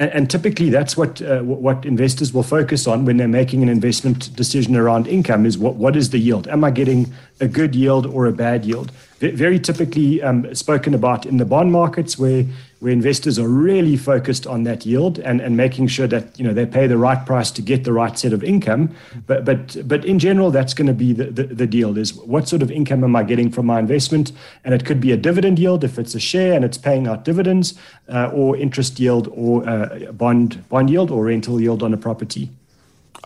And, 0.03 0.11
and 0.13 0.31
typically, 0.31 0.69
that's 0.69 0.97
what 0.97 1.23
uh, 1.23 1.43
what 1.43 1.87
investors 1.87 2.35
will 2.35 2.43
focus 2.43 2.89
on 2.89 3.05
when 3.05 3.19
they're 3.19 3.29
making 3.29 3.63
an 3.63 3.69
investment 3.69 4.35
decision 4.35 4.75
around 4.75 5.07
income: 5.07 5.47
is 5.47 5.57
what 5.57 5.77
what 5.77 5.95
is 5.95 6.11
the 6.11 6.19
yield? 6.19 6.49
Am 6.49 6.65
I 6.65 6.73
getting 6.73 7.13
a 7.41 7.47
good 7.47 7.77
yield 7.77 8.07
or 8.07 8.27
a 8.27 8.33
bad 8.33 8.65
yield? 8.65 8.91
Very 9.31 9.61
typically 9.61 10.21
um, 10.21 10.53
spoken 10.53 10.95
about 10.95 11.27
in 11.27 11.37
the 11.37 11.45
bond 11.45 11.71
markets, 11.71 12.19
where 12.19 12.45
where 12.81 12.91
investors 12.91 13.39
are 13.39 13.47
really 13.47 13.97
focused 13.97 14.45
on 14.45 14.65
that 14.65 14.85
yield 14.85 15.21
and, 15.21 15.41
and 15.41 15.57
making 15.57 15.87
sure 15.87 16.09
that 16.09 16.37
you 16.37 16.45
know 16.45 16.53
they 16.53 16.67
pay 16.67 16.89
the 16.89 16.99
right 16.99 17.25
price 17.25 17.53
to 17.53 17.63
get 17.63 17.85
the 17.85 17.93
right 17.93 18.19
set 18.19 18.33
of 18.33 18.43
income. 18.43 18.93
But 19.29 19.45
but 19.45 19.77
but 19.87 20.05
in 20.05 20.19
general, 20.19 20.51
that's 20.51 20.75
going 20.75 20.89
to 20.89 20.93
be 20.93 21.13
the, 21.13 21.27
the, 21.27 21.45
the 21.45 21.67
deal 21.69 21.97
is 21.97 22.13
what 22.15 22.49
sort 22.49 22.61
of 22.61 22.73
income 22.73 23.05
am 23.05 23.15
I 23.15 23.23
getting 23.23 23.53
from 23.53 23.67
my 23.67 23.79
investment? 23.79 24.33
And 24.65 24.75
it 24.75 24.85
could 24.85 25.01
be 25.01 25.13
a 25.13 25.17
dividend 25.17 25.61
yield 25.61 25.85
if 25.85 25.97
it's 25.97 26.17
a 26.17 26.21
share 26.21 26.55
and 26.55 26.65
it's 26.65 26.77
paying 26.79 27.07
out 27.07 27.25
dividends, 27.25 27.75
uh, 28.09 28.31
or 28.35 28.57
interest 28.57 28.99
yield 28.99 29.29
or 29.33 29.69
uh, 29.69 30.11
bond 30.11 30.69
bond 30.69 30.91
yield 30.91 31.13
or 31.13 31.27
rental 31.27 31.61
yield 31.61 31.85
on 31.85 31.95
a 31.95 31.97
property. 31.97 32.51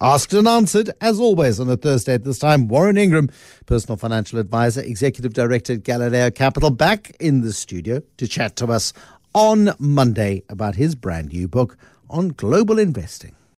Asked 0.01 0.35
and 0.35 0.47
answered, 0.47 0.91
as 1.01 1.19
always, 1.19 1.59
on 1.59 1.71
a 1.71 1.77
Thursday 1.77 2.15
at 2.15 2.25
this 2.25 2.39
time. 2.39 2.69
Warren 2.69 2.99
Ingram, 2.99 3.31
personal 3.65 3.97
financial 3.97 4.39
advisor, 4.39 4.83
executive 4.83 5.33
director 5.33 5.75
at 5.75 5.85
Galileo 5.85 6.31
Capital, 6.31 6.71
back 6.71 7.17
in 7.19 7.41
the 7.41 7.53
studio 7.53 8.03
to 8.19 8.29
chat 8.29 8.57
to 8.57 8.67
us 8.67 8.93
on 9.35 9.75
Monday 9.79 10.43
about 10.49 10.75
his 10.75 10.95
brand 10.95 11.33
new 11.33 11.49
book 11.49 11.79
on 12.11 12.29
global 12.29 12.79
investing. 12.79 13.36